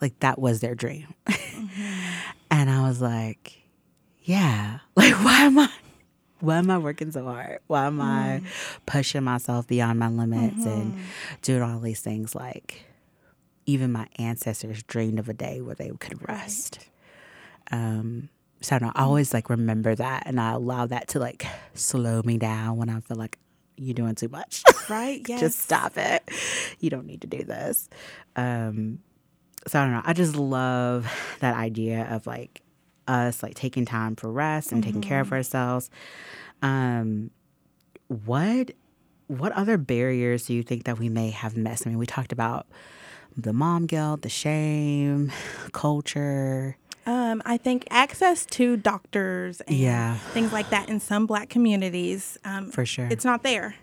Like 0.00 0.18
that 0.20 0.38
was 0.38 0.60
their 0.60 0.74
dream." 0.74 1.14
and 2.50 2.70
I 2.70 2.86
was 2.88 3.00
like, 3.00 3.62
"Yeah. 4.22 4.80
Like, 4.96 5.14
why 5.24 5.42
am 5.42 5.58
I?" 5.58 5.70
Why 6.40 6.56
am 6.56 6.70
I 6.70 6.78
working 6.78 7.12
so 7.12 7.24
hard? 7.24 7.58
Why 7.66 7.84
am 7.84 8.00
I 8.00 8.40
pushing 8.86 9.24
myself 9.24 9.66
beyond 9.66 9.98
my 9.98 10.08
limits 10.08 10.64
and 10.64 10.94
doing 11.42 11.60
all 11.62 11.80
these 11.80 12.00
things? 12.00 12.34
Like, 12.34 12.86
even 13.66 13.92
my 13.92 14.06
ancestors 14.16 14.82
dreamed 14.84 15.18
of 15.18 15.28
a 15.28 15.34
day 15.34 15.60
where 15.60 15.74
they 15.74 15.90
could 16.00 16.26
rest. 16.26 16.88
Um, 17.70 18.30
so 18.62 18.76
I 18.76 18.78
know, 18.78 18.92
I 18.94 19.02
always 19.02 19.34
like 19.34 19.50
remember 19.50 19.94
that, 19.94 20.22
and 20.24 20.40
I 20.40 20.52
allow 20.52 20.86
that 20.86 21.08
to 21.08 21.18
like 21.18 21.46
slow 21.74 22.22
me 22.24 22.38
down 22.38 22.78
when 22.78 22.88
I 22.88 23.00
feel 23.00 23.18
like 23.18 23.38
you're 23.80 23.94
doing 23.94 24.14
too 24.14 24.28
much. 24.28 24.62
Right? 24.88 25.22
Yes. 25.28 25.40
Just 25.40 25.60
stop 25.60 25.96
it. 25.96 26.28
You 26.80 26.90
don't 26.90 27.06
need 27.06 27.20
to 27.20 27.26
do 27.26 27.44
this. 27.44 27.88
Um, 28.36 28.98
so 29.66 29.78
I 29.80 29.84
don't 29.84 29.92
know. 29.92 30.02
I 30.04 30.12
just 30.12 30.34
love 30.36 31.06
that 31.40 31.54
idea 31.56 32.08
of 32.10 32.26
like 32.26 32.62
us 33.06 33.42
like 33.42 33.54
taking 33.54 33.84
time 33.84 34.16
for 34.16 34.30
rest 34.30 34.72
and 34.72 34.82
taking 34.82 35.00
care 35.00 35.20
of 35.20 35.32
ourselves. 35.32 35.90
Um, 36.62 37.30
what 38.08 38.72
what 39.28 39.52
other 39.52 39.78
barriers 39.78 40.46
do 40.46 40.54
you 40.54 40.62
think 40.62 40.84
that 40.84 40.98
we 40.98 41.08
may 41.08 41.30
have 41.30 41.56
missed? 41.56 41.86
I 41.86 41.90
mean, 41.90 41.98
we 41.98 42.06
talked 42.06 42.32
about 42.32 42.66
the 43.36 43.52
mom 43.52 43.86
guilt, 43.86 44.22
the 44.22 44.28
shame, 44.28 45.30
culture. 45.72 46.76
Um, 47.10 47.42
I 47.44 47.56
think 47.56 47.88
access 47.90 48.46
to 48.46 48.76
doctors 48.76 49.60
and 49.62 49.76
Yeah. 49.76 50.16
things 50.32 50.52
like 50.52 50.70
that 50.70 50.88
in 50.88 51.00
some 51.00 51.26
black 51.26 51.48
communities, 51.48 52.38
um, 52.44 52.70
For 52.70 52.86
sure. 52.86 53.08
it's 53.10 53.24
not 53.24 53.42
there. 53.42 53.74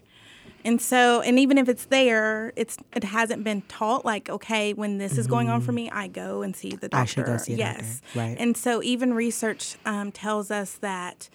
And 0.64 0.82
so, 0.82 1.20
and 1.22 1.38
even 1.38 1.58
if 1.58 1.68
it's 1.68 1.86
there, 1.86 2.54
it's 2.56 2.78
it 2.96 3.04
hasn't 3.04 3.44
been 3.44 3.64
taught. 3.64 4.06
Like, 4.06 4.30
okay, 4.30 4.74
when 4.74 4.98
this 4.98 5.18
is 5.18 5.28
going 5.28 5.50
on 5.50 5.62
for 5.62 5.72
me, 5.74 5.90
I 5.90 6.08
go 6.08 6.42
and 6.42 6.56
see 6.56 6.70
the 6.70 6.88
doctor. 6.88 6.96
Mm-hmm. 6.98 7.02
I 7.02 7.06
should 7.06 7.26
go 7.26 7.38
see 7.38 7.54
a 7.54 7.58
doctor, 7.58 7.84
yes, 7.84 8.02
right. 8.16 8.36
And 8.40 8.56
so, 8.56 8.82
even 8.84 9.14
research 9.14 9.76
um, 9.86 10.12
tells 10.12 10.50
us 10.52 10.74
that 10.76 11.30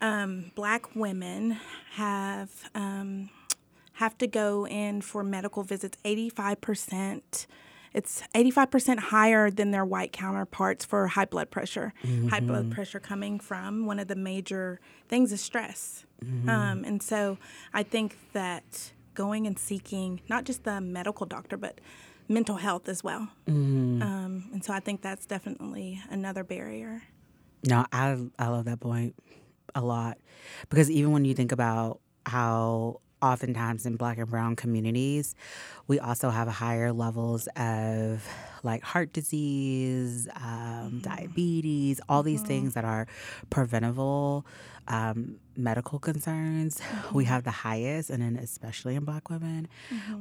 um, 0.00 0.52
black 0.54 0.94
women 0.94 1.58
have 1.94 2.50
um, 2.74 3.30
have 3.94 4.16
to 4.18 4.26
go 4.26 4.66
in 4.66 5.00
for 5.02 5.22
medical 5.22 5.62
visits 5.62 5.96
85%. 6.04 7.46
It's 7.94 8.22
85% 8.34 8.98
higher 8.98 9.50
than 9.50 9.70
their 9.70 9.84
white 9.84 10.12
counterparts 10.12 10.84
for 10.84 11.06
high 11.08 11.26
blood 11.26 11.50
pressure. 11.50 11.92
High 12.30 12.40
blood 12.40 12.70
pressure 12.70 13.00
coming 13.00 13.38
from 13.38 13.86
one 13.86 13.98
of 13.98 14.08
the 14.08 14.16
major 14.16 14.80
things 15.08 15.32
is 15.32 15.40
stress. 15.40 16.04
Um, 16.48 16.84
and 16.84 17.02
so 17.02 17.38
I 17.74 17.82
think 17.82 18.16
that 18.32 18.92
going 19.14 19.46
and 19.46 19.58
seeking 19.58 20.20
not 20.28 20.44
just 20.44 20.64
the 20.64 20.80
medical 20.80 21.26
doctor, 21.26 21.56
but 21.56 21.80
mental 22.28 22.56
health 22.56 22.88
as 22.88 23.04
well. 23.04 23.28
Um, 24.02 24.48
and 24.52 24.64
so 24.64 24.72
I 24.72 24.80
think 24.80 25.02
that's 25.02 25.26
definitely 25.26 26.00
another 26.10 26.44
barrier. 26.44 27.02
No, 27.64 27.84
I 27.92 28.16
I 28.38 28.48
love 28.48 28.64
that 28.64 28.80
point 28.80 29.14
a 29.74 29.80
lot 29.80 30.18
because 30.68 30.90
even 30.90 31.12
when 31.12 31.24
you 31.24 31.34
think 31.34 31.52
about 31.52 32.00
how 32.26 33.00
oftentimes 33.22 33.86
in 33.86 33.96
black 33.96 34.18
and 34.18 34.28
brown 34.28 34.56
communities 34.56 35.34
we 35.86 35.98
also 36.00 36.30
have 36.30 36.48
higher 36.48 36.92
levels 36.92 37.46
of 37.56 38.26
like 38.62 38.82
heart 38.82 39.12
disease 39.12 40.28
um, 40.36 41.00
diabetes 41.02 42.00
all 42.08 42.22
these 42.22 42.42
things 42.42 42.74
that 42.74 42.84
are 42.84 43.06
preventable 43.50 44.44
um, 44.88 45.36
medical 45.56 45.98
concerns. 46.00 46.80
We 47.12 47.24
have 47.26 47.44
the 47.44 47.50
highest 47.50 48.10
and 48.10 48.22
then 48.22 48.36
especially 48.36 48.94
in 48.96 49.04
black 49.04 49.30
women 49.30 49.68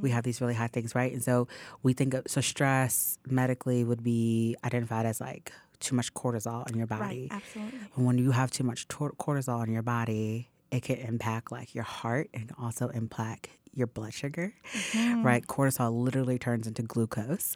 we 0.02 0.10
have 0.12 0.24
these 0.24 0.40
really 0.42 0.54
high 0.54 0.68
things 0.68 0.94
right? 0.94 1.12
And 1.12 1.24
so 1.24 1.48
we 1.84 1.94
think 1.94 2.14
of 2.14 2.24
so 2.28 2.42
stress 2.42 3.18
medically 3.26 3.84
would 3.84 4.04
be 4.04 4.56
identified 4.64 5.06
as 5.06 5.20
like 5.22 5.52
too 5.80 5.96
much 5.96 6.14
cortisol 6.14 6.70
in 6.70 6.78
your 6.78 6.86
body. 6.88 7.02
Right, 7.02 7.28
absolutely. 7.32 7.80
and 7.96 8.06
when 8.06 8.18
you 8.20 8.32
have 8.32 8.52
too 8.52 8.64
much 8.64 8.88
tor- 8.88 9.14
cortisol 9.18 9.66
in 9.66 9.74
your 9.74 9.82
body, 9.82 10.51
it 10.71 10.84
can 10.84 10.97
impact 10.97 11.51
like 11.51 11.75
your 11.75 11.84
heart 11.84 12.29
and 12.34 12.51
also 12.57 12.88
impact 12.89 13.49
your 13.73 13.88
blood 13.88 14.13
sugar, 14.13 14.53
mm-hmm. 14.73 15.23
right? 15.23 15.45
Cortisol 15.47 16.03
literally 16.03 16.38
turns 16.38 16.67
into 16.67 16.81
glucose. 16.81 17.53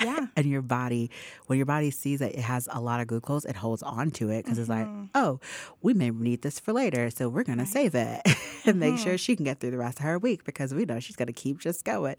Yeah. 0.00 0.26
and 0.36 0.46
your 0.46 0.62
body, 0.62 1.10
when 1.46 1.58
your 1.58 1.66
body 1.66 1.90
sees 1.90 2.20
that 2.20 2.32
it 2.32 2.40
has 2.40 2.68
a 2.72 2.80
lot 2.80 3.00
of 3.00 3.06
glucose, 3.06 3.44
it 3.44 3.56
holds 3.56 3.82
on 3.82 4.10
to 4.12 4.30
it 4.30 4.44
because 4.44 4.58
it's 4.58 4.68
like, 4.68 4.86
mm-hmm. 4.86 5.06
oh, 5.14 5.40
we 5.82 5.92
may 5.92 6.10
need 6.10 6.42
this 6.42 6.58
for 6.58 6.72
later. 6.72 7.10
So 7.10 7.28
we're 7.28 7.44
going 7.44 7.58
to 7.58 7.66
save 7.66 7.94
it 7.94 8.22
and 8.64 8.80
make 8.80 8.98
sure 8.98 9.12
mm-hmm. 9.12 9.16
she 9.16 9.36
can 9.36 9.44
get 9.44 9.60
through 9.60 9.72
the 9.72 9.78
rest 9.78 9.98
of 9.98 10.04
her 10.04 10.18
week 10.18 10.44
because 10.44 10.72
we 10.72 10.84
know 10.86 11.00
she's 11.00 11.16
going 11.16 11.26
to 11.26 11.32
keep 11.32 11.60
just 11.60 11.84
going. 11.84 12.16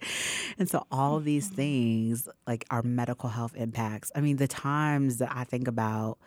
And 0.59 0.69
so 0.69 0.85
all 0.91 1.19
these 1.19 1.47
things, 1.47 2.27
like 2.45 2.65
our 2.69 2.83
medical 2.83 3.29
health 3.29 3.55
impacts, 3.55 4.11
I 4.15 4.21
mean, 4.21 4.37
the 4.37 4.47
times 4.47 5.17
that 5.17 5.31
I 5.35 5.43
think 5.43 5.67
about, 5.67 6.19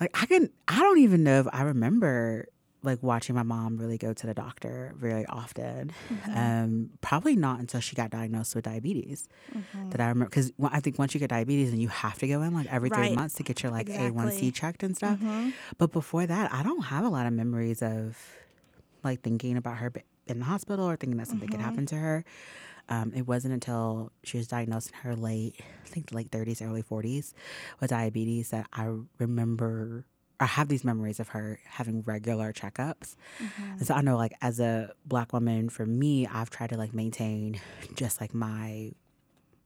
like 0.00 0.10
I 0.22 0.26
can 0.26 0.48
I 0.68 0.78
don't 0.78 0.98
even 0.98 1.24
know 1.24 1.40
if 1.40 1.48
I 1.52 1.62
remember 1.62 2.46
like 2.82 3.02
watching 3.02 3.34
my 3.34 3.42
mom 3.42 3.76
really 3.76 3.98
go 3.98 4.12
to 4.12 4.26
the 4.26 4.34
doctor 4.34 4.92
very 4.96 5.26
often. 5.26 5.90
Um, 6.32 6.90
probably 7.00 7.34
not 7.36 7.58
until 7.60 7.80
she 7.80 7.96
got 7.96 8.10
diagnosed 8.10 8.54
with 8.54 8.64
diabetes. 8.64 9.28
That 9.90 10.00
I 10.00 10.08
remember 10.08 10.26
because 10.26 10.52
I 10.62 10.80
think 10.80 10.98
once 10.98 11.14
you 11.14 11.20
get 11.20 11.30
diabetes 11.30 11.72
and 11.72 11.80
you 11.80 11.88
have 11.88 12.18
to 12.18 12.28
go 12.28 12.42
in 12.42 12.52
like 12.54 12.66
every 12.70 12.90
three 12.90 13.08
Right. 13.08 13.16
months 13.16 13.34
to 13.36 13.42
get 13.42 13.62
your 13.62 13.72
like 13.72 13.88
A 13.90 14.10
one 14.10 14.30
C 14.32 14.50
checked 14.52 14.82
and 14.82 14.96
stuff. 14.96 15.18
But 15.78 15.92
before 15.92 16.26
that, 16.26 16.52
I 16.52 16.62
don't 16.62 16.84
have 16.84 17.04
a 17.04 17.08
lot 17.08 17.26
of 17.26 17.32
memories 17.32 17.82
of 17.82 18.18
like 19.02 19.22
thinking 19.22 19.56
about 19.56 19.78
her 19.78 19.92
in 20.26 20.40
the 20.40 20.44
hospital 20.44 20.84
or 20.88 20.96
thinking 20.96 21.16
that 21.18 21.28
something 21.28 21.48
could 21.48 21.60
happen 21.60 21.86
to 21.86 21.96
her. 21.96 22.24
Um, 22.90 23.12
it 23.14 23.26
wasn't 23.26 23.54
until 23.54 24.12
she 24.24 24.36
was 24.38 24.46
diagnosed 24.48 24.90
in 24.90 24.98
her 25.00 25.14
late, 25.16 25.56
I 25.84 25.88
think 25.88 26.12
late 26.12 26.30
30s, 26.30 26.60
early 26.62 26.82
40s 26.82 27.34
with 27.80 27.90
diabetes 27.90 28.50
that 28.50 28.66
I 28.72 28.92
remember, 29.18 30.06
I 30.40 30.46
have 30.46 30.68
these 30.68 30.84
memories 30.84 31.18
of 31.20 31.28
her 31.28 31.58
having 31.64 32.02
regular 32.02 32.52
checkups. 32.52 33.16
And 33.38 33.86
so 33.86 33.92
mm-hmm. 33.92 33.98
I 33.98 34.00
know, 34.02 34.16
like, 34.16 34.34
as 34.40 34.60
a 34.60 34.92
black 35.04 35.32
woman, 35.32 35.68
for 35.68 35.84
me, 35.84 36.26
I've 36.26 36.50
tried 36.50 36.70
to 36.70 36.76
like 36.76 36.94
maintain 36.94 37.60
just 37.94 38.20
like 38.20 38.34
my 38.34 38.92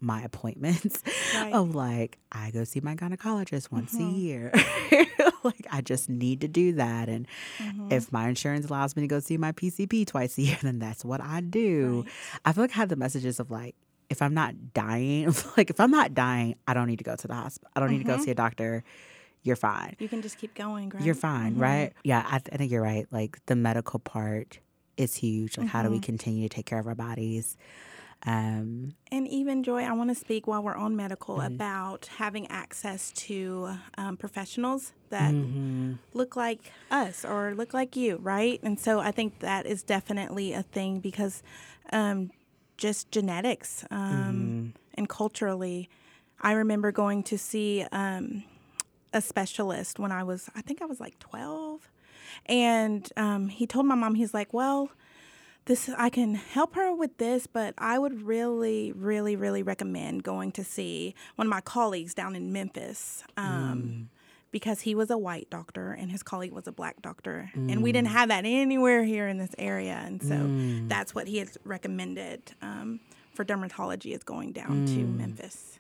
my 0.01 0.21
appointments 0.23 1.01
Right. 1.35 1.53
of 1.53 1.77
like 1.77 2.19
I 2.33 2.51
go 2.51 2.65
see 2.65 2.81
my 2.81 2.97
gynecologist 2.97 3.71
once 3.71 3.95
a 3.95 3.99
mm-hmm. 3.99 4.17
year. 4.17 4.53
like 5.45 5.67
I 5.71 5.81
just 5.81 6.09
need 6.11 6.41
to 6.41 6.49
do 6.49 6.73
that 6.73 7.09
and 7.09 7.27
mm-hmm. 7.59 7.93
if 7.93 8.13
my 8.13 8.29
insurance 8.29 8.67
allows 8.67 8.97
me 8.97 9.03
to 9.03 9.07
go 9.07 9.21
see 9.21 9.37
my 9.37 9.53
PCP 9.53 10.07
twice 10.07 10.37
a 10.39 10.43
year 10.43 10.59
then 10.61 10.81
that's 10.81 11.05
what 11.05 11.21
I 11.21 11.41
do. 11.41 12.05
I 12.45 12.53
feel 12.53 12.65
like 12.65 12.73
I 12.73 12.77
have 12.77 12.89
the 12.89 12.97
messages 12.97 13.39
of 13.39 13.51
like 13.51 13.77
if 14.11 14.21
I'm 14.21 14.35
not 14.35 14.75
dying, 14.75 15.33
like 15.57 15.71
if 15.71 15.81
I'm 15.81 15.91
not 15.91 16.15
dying, 16.15 16.57
I 16.67 16.75
don't 16.75 16.87
need 16.87 16.99
to 16.99 17.05
go 17.05 17.17
to 17.17 17.29
the 17.29 17.35
hospital. 17.35 17.71
I 17.75 17.81
don't 17.81 17.91
need 17.91 17.99
to 17.99 18.05
go 18.05 18.19
see 18.19 18.31
a 18.31 18.35
doctor. 18.35 18.85
You're 19.42 19.57
fine. 19.57 19.96
You 19.98 20.09
can 20.09 20.22
just 20.22 20.38
keep 20.38 20.55
going, 20.55 20.90
right? 20.90 21.05
You're 21.05 21.14
fine, 21.14 21.57
right? 21.57 21.92
Yeah, 22.05 22.24
I, 22.26 22.38
th- 22.38 22.50
I 22.52 22.57
think 22.57 22.70
you're 22.70 22.83
right. 22.83 23.07
Like 23.11 23.38
the 23.46 23.57
medical 23.57 23.98
part 23.98 24.61
is 24.96 25.14
huge. 25.16 25.57
Like 25.59 25.66
how 25.68 25.83
do 25.83 25.90
we 25.90 25.98
continue 25.98 26.48
to 26.48 26.55
take 26.55 26.66
care 26.66 26.78
of 26.78 26.87
our 26.87 26.94
bodies? 26.94 27.57
Um, 28.24 28.94
And 29.11 29.26
even 29.28 29.62
Joi, 29.64 29.83
I 29.83 29.92
want 29.92 30.11
to 30.11 30.14
speak 30.14 30.46
while 30.46 30.62
we're 30.62 30.76
on 30.76 30.94
medical 30.96 31.37
Mm-hmm. 31.38 31.55
about 31.55 32.07
having 32.18 32.46
access 32.48 33.11
to 33.12 33.76
um, 33.98 34.16
professionals 34.16 34.92
that 35.11 35.33
Mm-hmm. 35.33 35.94
look 36.14 36.37
like 36.37 36.72
us 36.90 37.24
or 37.24 37.55
look 37.55 37.74
like 37.74 37.96
you, 37.96 38.18
right? 38.22 38.61
And 38.62 38.78
so 38.78 39.00
I 39.00 39.11
think 39.11 39.40
that 39.40 39.66
is 39.66 39.83
definitely 39.83 40.52
a 40.52 40.62
thing 40.62 41.00
because 41.00 41.42
um, 41.92 42.31
just 42.76 43.11
genetics 43.11 43.85
um, 43.90 44.09
Mm-hmm. 44.09 44.66
and 44.94 45.09
culturally, 45.09 45.88
I 46.40 46.52
remember 46.52 46.92
going 46.92 47.22
to 47.24 47.38
see 47.38 47.85
um, 47.92 48.44
a 49.12 49.20
specialist 49.20 49.98
when 49.98 50.12
I 50.12 50.22
was, 50.22 50.48
I 50.55 50.62
think 50.62 50.83
I 50.83 50.87
was 50.87 51.01
like 51.01 51.18
12. 51.18 51.90
And 52.46 53.09
um, 53.16 53.48
he 53.48 53.66
told 53.66 53.87
my 53.87 53.94
mom, 53.94 54.14
he's 54.14 54.33
like, 54.35 54.53
well, 54.53 54.90
this 55.66 55.88
I 55.96 56.11
can 56.11 56.35
help 56.35 56.75
her 56.75 56.92
with 56.92 57.18
this, 57.18 57.46
but 57.46 57.75
I 57.79 57.98
would 57.98 58.22
really, 58.22 58.90
really, 58.92 59.37
really 59.37 59.62
recommend 59.62 60.25
going 60.25 60.51
to 60.53 60.64
see 60.64 61.14
one 61.37 61.46
of 61.46 61.51
my 61.51 61.61
colleagues 61.61 62.14
down 62.14 62.35
in 62.35 62.53
Memphis. 62.53 63.22
Um, 63.37 64.09
Because 64.51 64.83
he 64.83 64.94
was 64.94 65.09
a 65.11 65.16
white 65.16 65.48
doctor 65.48 65.92
and 65.92 66.11
his 66.11 66.22
colleague 66.22 66.53
was 66.53 66.66
a 66.66 66.72
black 66.72 67.01
doctor. 67.01 67.51
And 67.55 67.83
we 67.83 67.90
didn't 67.90 68.09
have 68.09 68.29
that 68.29 68.44
anywhere 68.44 69.03
here 69.03 69.27
in 69.27 69.38
this 69.38 69.55
area. 69.57 70.03
And 70.05 70.22
so 70.22 70.35
that's 70.88 71.14
what 71.14 71.27
he 71.27 71.38
has 71.38 71.57
recommended 71.64 72.53
um, 72.61 73.01
for 73.33 73.46
dermatology 73.46 74.14
is 74.14 74.22
going 74.25 74.53
down 74.53 74.85
to 74.87 74.98
Memphis. 75.07 75.79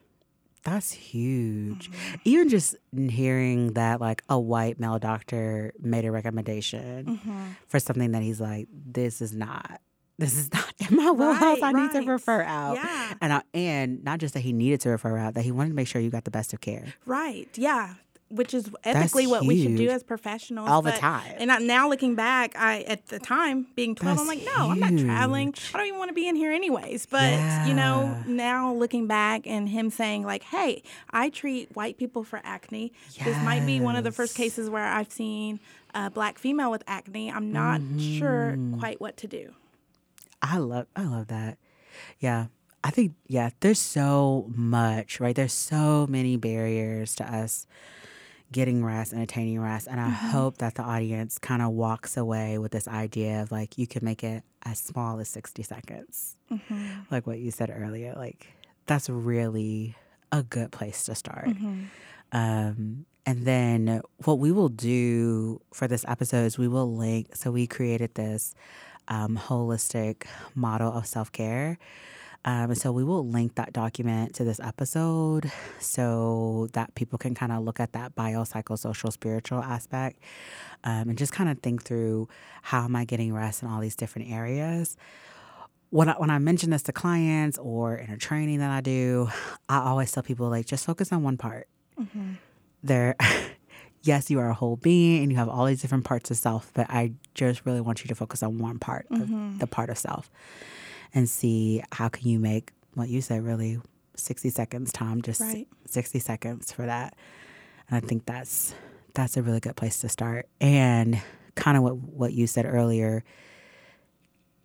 That's 0.64 0.92
huge. 0.92 1.90
Mm-hmm. 1.90 2.14
Even 2.24 2.48
just 2.48 2.76
hearing 2.92 3.72
that, 3.72 4.00
like, 4.00 4.22
a 4.28 4.38
white 4.38 4.78
male 4.78 4.98
doctor 4.98 5.72
made 5.80 6.04
a 6.04 6.10
recommendation 6.12 7.06
mm-hmm. 7.06 7.42
for 7.66 7.80
something 7.80 8.12
that 8.12 8.22
he's 8.22 8.40
like, 8.40 8.68
this 8.70 9.20
is 9.20 9.34
not. 9.34 9.80
This 10.18 10.36
is 10.36 10.52
not 10.52 10.72
in 10.88 10.96
my 10.96 11.10
wheelhouse. 11.10 11.60
Right, 11.60 11.74
I 11.74 11.82
need 11.82 11.90
to 11.92 12.00
refer 12.08 12.42
out, 12.42 12.76
Yeah. 12.76 13.14
and 13.20 13.32
I, 13.32 13.42
and 13.54 14.04
not 14.04 14.20
just 14.20 14.34
that 14.34 14.40
he 14.40 14.52
needed 14.52 14.80
to 14.82 14.90
refer 14.90 15.16
out, 15.16 15.34
that 15.34 15.42
he 15.42 15.50
wanted 15.50 15.70
to 15.70 15.74
make 15.74 15.88
sure 15.88 16.00
you 16.00 16.10
got 16.10 16.24
the 16.24 16.30
best 16.30 16.52
of 16.52 16.60
care. 16.60 16.94
Right. 17.06 17.48
Yeah. 17.56 17.94
Which 18.32 18.54
is 18.54 18.70
ethically 18.82 19.26
what 19.26 19.44
we 19.44 19.62
should 19.62 19.76
do 19.76 19.88
as 19.90 20.02
professionals. 20.02 20.68
All 20.68 20.80
the 20.82 20.92
time. 20.92 21.34
And 21.36 21.52
I, 21.52 21.58
now 21.58 21.88
looking 21.88 22.14
back, 22.14 22.54
I 22.56 22.80
at 22.82 23.06
the 23.08 23.18
time 23.18 23.66
being 23.74 23.94
12, 23.94 24.20
I'm 24.20 24.26
like, 24.26 24.42
no, 24.44 24.70
I'm 24.70 24.80
not 24.80 24.96
traveling. 24.96 25.54
I 25.74 25.78
don't 25.78 25.86
even 25.86 25.98
want 25.98 26.08
to 26.08 26.14
be 26.14 26.26
in 26.26 26.34
here 26.36 26.50
anyways. 26.50 27.06
But, 27.06 27.66
you 27.68 27.74
know, 27.74 28.22
now 28.26 28.72
looking 28.72 29.06
back 29.06 29.46
and 29.46 29.68
him 29.68 29.90
saying, 29.90 30.24
like, 30.24 30.44
hey, 30.44 30.82
I 31.10 31.28
treat 31.28 31.76
white 31.76 31.98
people 31.98 32.24
for 32.24 32.40
acne. 32.42 32.92
This 33.22 33.36
might 33.44 33.66
be 33.66 33.80
one 33.80 33.96
of 33.96 34.04
the 34.04 34.12
first 34.12 34.34
cases 34.34 34.70
where 34.70 34.86
I've 34.86 35.12
seen 35.12 35.60
a 35.94 36.08
black 36.08 36.38
female 36.38 36.70
with 36.70 36.82
acne. 36.86 37.30
I'm 37.30 37.52
not 37.52 37.80
sure 37.98 38.54
Mm-hmm. 38.56 38.80
quite 38.80 39.00
what 39.00 39.16
to 39.18 39.26
do. 39.26 39.52
I 40.40 40.56
love 40.58 40.86
I 40.96 41.04
love 41.04 41.26
that. 41.28 41.58
Yeah. 42.18 42.46
I 42.82 42.90
think 42.90 43.12
yeah, 43.28 43.50
there's 43.60 43.78
so 43.78 44.46
much, 44.54 45.20
right? 45.20 45.36
There's 45.36 45.52
so 45.52 46.06
many 46.08 46.36
barriers 46.36 47.14
to 47.16 47.24
us 47.24 47.66
getting 48.52 48.84
rest 48.84 49.12
and 49.12 49.22
attaining 49.22 49.60
rest. 49.60 49.88
And 49.90 50.00
I 50.00 50.08
hope 50.10 50.58
that 50.58 50.74
the 50.74 50.82
audience 50.82 51.38
kind 51.38 51.62
of 51.62 51.70
walks 51.70 52.16
away 52.16 52.58
with 52.58 52.72
this 52.72 52.86
idea 52.86 53.42
of 53.42 53.50
like 53.50 53.78
you 53.78 53.86
can 53.86 54.04
make 54.04 54.22
it 54.22 54.42
as 54.64 54.78
small 54.78 55.18
as 55.18 55.28
60 55.28 55.62
seconds. 55.62 56.36
Like 57.10 57.26
what 57.26 57.38
you 57.38 57.50
said 57.50 57.72
earlier. 57.74 58.14
Like 58.16 58.48
that's 58.86 59.08
really 59.08 59.96
a 60.30 60.42
good 60.42 60.70
place 60.72 61.04
to 61.04 61.14
start. 61.14 61.48
Um, 62.32 63.06
and 63.26 63.44
then 63.46 64.00
what 64.24 64.38
we 64.38 64.50
will 64.52 64.68
do 64.68 65.60
for 65.72 65.86
this 65.86 66.04
episode 66.08 66.44
is 66.46 66.58
we 66.58 66.68
will 66.68 66.96
link. 66.96 67.36
So 67.36 67.50
we 67.50 67.66
created 67.66 68.14
this 68.14 68.54
um, 69.08 69.36
holistic 69.36 70.24
model 70.54 70.92
of 70.92 71.06
self 71.06 71.30
care. 71.32 71.78
Um, 72.44 72.70
and 72.70 72.78
so 72.78 72.90
we 72.90 73.04
will 73.04 73.26
link 73.26 73.54
that 73.54 73.72
document 73.72 74.34
to 74.34 74.44
this 74.44 74.58
episode 74.58 75.50
so 75.78 76.68
that 76.72 76.94
people 76.96 77.18
can 77.18 77.34
kind 77.34 77.52
of 77.52 77.62
look 77.62 77.78
at 77.78 77.92
that 77.92 78.16
biopsychosocial 78.16 79.12
spiritual 79.12 79.62
aspect 79.62 80.18
um, 80.82 81.08
and 81.08 81.16
just 81.16 81.32
kind 81.32 81.48
of 81.48 81.60
think 81.60 81.84
through 81.84 82.28
how 82.62 82.84
am 82.84 82.96
I 82.96 83.04
getting 83.04 83.32
rest 83.32 83.62
in 83.62 83.68
all 83.68 83.80
these 83.80 83.94
different 83.94 84.30
areas. 84.30 84.96
When 85.90 86.08
I, 86.08 86.14
when 86.14 86.30
I 86.30 86.38
mention 86.38 86.70
this 86.70 86.82
to 86.84 86.92
clients 86.92 87.58
or 87.58 87.94
in 87.94 88.10
a 88.10 88.16
training 88.16 88.58
that 88.58 88.70
I 88.70 88.80
do, 88.80 89.28
I 89.68 89.78
always 89.78 90.10
tell 90.10 90.22
people 90.22 90.48
like 90.48 90.66
just 90.66 90.84
focus 90.84 91.12
on 91.12 91.22
one 91.22 91.36
part. 91.36 91.68
There, 92.82 93.14
yes, 94.02 94.30
you 94.30 94.40
are 94.40 94.48
a 94.48 94.54
whole 94.54 94.76
being 94.76 95.22
and 95.22 95.30
you 95.30 95.38
have 95.38 95.48
all 95.48 95.66
these 95.66 95.80
different 95.82 96.04
parts 96.04 96.30
of 96.30 96.38
self, 96.38 96.72
but 96.74 96.86
I 96.90 97.12
just 97.34 97.64
really 97.64 97.80
want 97.80 98.02
you 98.02 98.08
to 98.08 98.14
focus 98.16 98.42
on 98.42 98.58
one 98.58 98.80
part 98.80 99.06
of 99.10 99.28
the 99.60 99.66
part 99.68 99.90
of 99.90 99.98
self 99.98 100.28
and 101.14 101.28
see 101.28 101.82
how 101.92 102.08
can 102.08 102.28
you 102.28 102.38
make 102.38 102.72
what 102.94 103.08
you 103.08 103.20
said 103.20 103.42
really 103.44 103.80
60 104.16 104.50
seconds 104.50 104.92
time 104.92 105.22
just 105.22 105.40
Right. 105.40 105.66
60 105.86 106.18
seconds 106.18 106.72
for 106.72 106.86
that. 106.86 107.14
And 107.88 108.02
i 108.02 108.06
think 108.06 108.26
that's 108.26 108.74
that's 109.14 109.36
a 109.36 109.42
really 109.42 109.60
good 109.60 109.76
place 109.76 109.98
to 109.98 110.08
start. 110.08 110.48
And 110.60 111.20
kind 111.54 111.76
of 111.76 111.82
what 111.82 111.96
what 111.96 112.32
you 112.32 112.46
said 112.46 112.64
earlier 112.66 113.24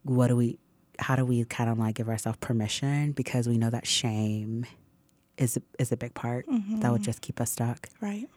what 0.03 0.27
do 0.27 0.36
we 0.36 0.57
how 0.99 1.15
do 1.15 1.25
we 1.25 1.43
kind 1.45 1.69
of 1.69 1.77
like 1.77 1.95
give 1.95 2.10
ourselves 2.10 2.38
permission? 2.41 3.12
Because 3.12 3.47
we 3.47 3.57
know 3.57 3.69
that 3.69 3.86
shame 3.86 4.65
is 5.38 5.60
is 5.79 5.91
a 5.91 5.97
big 5.97 6.13
part 6.13 6.45
that 6.47 6.91
would 6.91 7.01
mm-hmm. 7.01 7.03
just 7.03 7.21
keep 7.21 7.39
us 7.39 7.51
stuck. 7.51 7.89
Right. 8.01 8.27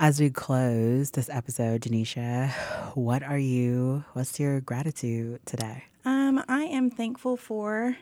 as 0.00 0.18
we 0.20 0.30
close 0.30 1.10
this 1.12 1.28
episode 1.28 1.82
Deneshia 1.82 2.50
what 2.96 3.22
are 3.22 3.38
you 3.38 4.04
what's 4.14 4.40
your 4.40 4.60
gratitude 4.60 5.44
today 5.46 5.84
Um, 6.04 6.42
I 6.48 6.64
am 6.64 6.90
thankful 6.90 7.36
for 7.36 7.96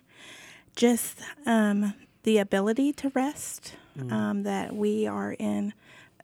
just 0.74 1.20
um, 1.46 1.94
the 2.22 2.38
ability 2.38 2.92
to 2.94 3.10
rest, 3.10 3.74
um, 4.10 4.44
that 4.44 4.74
we 4.74 5.06
are 5.06 5.32
in 5.32 5.74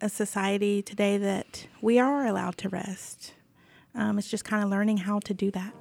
a 0.01 0.09
society 0.09 0.83
today 0.83 1.19
that 1.19 1.67
we 1.81 1.99
are 1.99 2.27
allowed 2.27 2.57
to 2.59 2.69
rest. 2.69 3.35
Um, 3.95 4.19
it's 4.19 4.31
just 4.31 4.45
kind 4.45 4.63
of 4.63 4.71
learning 4.71 4.99
how 4.99 5.21
to 5.21 5.35
do 5.35 5.51
that. 5.51 5.75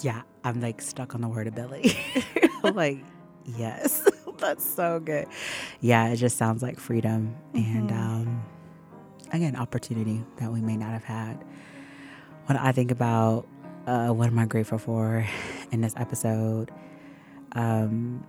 Yeah, 0.00 0.22
I'm 0.44 0.60
like 0.60 0.80
stuck 0.80 1.14
on 1.14 1.20
the 1.20 1.28
word 1.28 1.46
ability. 1.46 1.96
I'm 2.64 2.74
like, 2.74 2.98
yes, 3.44 4.06
that's 4.38 4.64
so 4.64 5.00
good. 5.00 5.26
Yeah, 5.80 6.08
it 6.08 6.16
just 6.16 6.36
sounds 6.36 6.62
like 6.62 6.78
freedom 6.78 7.36
and 7.54 7.90
um, 7.92 8.42
again, 9.32 9.56
opportunity 9.56 10.22
that 10.38 10.50
we 10.52 10.60
may 10.60 10.76
not 10.76 10.90
have 10.90 11.04
had. 11.04 11.44
When 12.46 12.56
I 12.56 12.72
think 12.72 12.90
about 12.90 13.46
uh, 13.86 14.08
what 14.08 14.28
am 14.28 14.38
I 14.38 14.46
grateful 14.46 14.78
for 14.78 15.26
in 15.72 15.80
this 15.80 15.94
episode? 15.96 16.70
Um, 17.52 18.24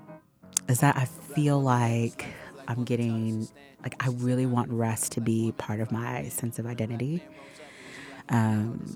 is 0.67 0.79
that 0.79 0.95
I 0.95 1.05
feel 1.05 1.61
like 1.61 2.25
I'm 2.67 2.83
getting 2.83 3.47
like 3.83 3.95
I 4.03 4.09
really 4.09 4.45
want 4.45 4.69
rest 4.71 5.11
to 5.13 5.21
be 5.21 5.53
part 5.57 5.79
of 5.79 5.91
my 5.91 6.29
sense 6.29 6.59
of 6.59 6.65
identity. 6.65 7.23
Um, 8.29 8.95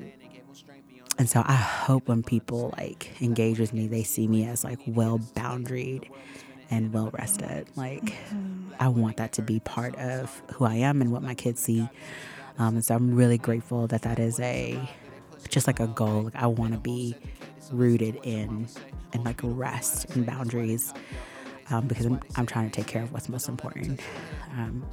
and 1.17 1.29
so 1.29 1.43
I 1.45 1.55
hope 1.55 2.07
when 2.07 2.23
people 2.23 2.73
like 2.77 3.21
engage 3.21 3.59
with 3.59 3.73
me, 3.73 3.87
they 3.87 4.03
see 4.03 4.27
me 4.27 4.45
as 4.45 4.63
like 4.63 4.79
well 4.85 5.19
boundaried 5.19 6.09
and 6.69 6.93
well 6.93 7.09
rested. 7.11 7.67
Like 7.75 8.03
mm-hmm. 8.03 8.73
I 8.79 8.89
want 8.89 9.17
that 9.17 9.33
to 9.33 9.41
be 9.41 9.59
part 9.59 9.95
of 9.95 10.41
who 10.53 10.65
I 10.65 10.75
am 10.75 11.01
and 11.01 11.11
what 11.11 11.23
my 11.23 11.33
kids 11.33 11.61
see. 11.61 11.87
Um, 12.57 12.75
and 12.75 12.85
so 12.85 12.95
I'm 12.95 13.15
really 13.15 13.37
grateful 13.37 13.87
that 13.87 14.03
that 14.03 14.19
is 14.19 14.39
a 14.39 14.79
just 15.49 15.67
like 15.67 15.79
a 15.79 15.87
goal. 15.87 16.23
Like 16.23 16.35
I 16.35 16.47
want 16.47 16.73
to 16.73 16.79
be 16.79 17.15
rooted 17.71 18.19
in 18.23 18.67
in 19.13 19.23
like 19.23 19.39
rest 19.43 20.09
and 20.15 20.25
boundaries 20.25 20.93
um, 21.69 21.87
because 21.87 22.05
I'm, 22.05 22.19
I'm 22.35 22.45
trying 22.45 22.69
to 22.69 22.75
take 22.75 22.87
care 22.87 23.03
of 23.03 23.11
what's 23.11 23.29
most 23.29 23.47
important. 23.49 23.99
Um, 24.51 24.85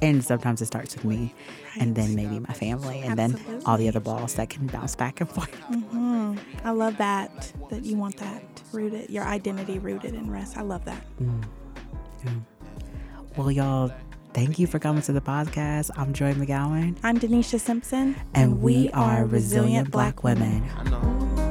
and 0.00 0.24
sometimes 0.24 0.62
it 0.62 0.66
starts 0.66 0.94
with 0.94 1.04
me 1.04 1.34
and 1.78 1.94
then 1.96 2.14
maybe 2.14 2.38
my 2.38 2.54
family 2.54 3.00
and 3.00 3.18
Absolutely. 3.18 3.54
then 3.54 3.62
all 3.66 3.76
the 3.76 3.88
other 3.88 4.00
balls 4.00 4.34
that 4.34 4.48
can 4.48 4.66
bounce 4.66 4.94
back 4.94 5.20
and 5.20 5.28
forth. 5.34 5.50
Mm-hmm. 5.70 6.36
I 6.64 6.70
love 6.70 6.96
that, 6.98 7.52
that 7.70 7.84
you 7.84 7.96
want 7.96 8.16
that 8.18 8.42
rooted, 8.72 9.10
your 9.10 9.24
identity 9.24 9.78
rooted 9.78 10.14
in 10.14 10.30
rest. 10.30 10.56
I 10.56 10.62
love 10.62 10.84
that. 10.84 11.04
Mm. 11.20 11.44
Yeah. 12.24 12.30
Well, 13.36 13.50
y'all, 13.50 13.92
thank 14.38 14.58
you 14.60 14.68
for 14.68 14.78
coming 14.78 15.02
to 15.02 15.12
the 15.12 15.20
podcast. 15.20 15.90
I'm 15.96 16.12
Joi 16.12 16.32
McGowan. 16.32 16.96
I'm 17.02 17.18
Deneshia 17.18 17.58
Simpson. 17.58 18.14
And, 18.34 18.52
and 18.52 18.62
we, 18.62 18.82
we, 18.82 18.90
are 18.90 19.24
Resilient, 19.24 19.32
Resilient 19.32 19.90
Black, 19.90 20.20
Black 20.20 20.38
Women. 20.38 20.62
women. 20.78 21.47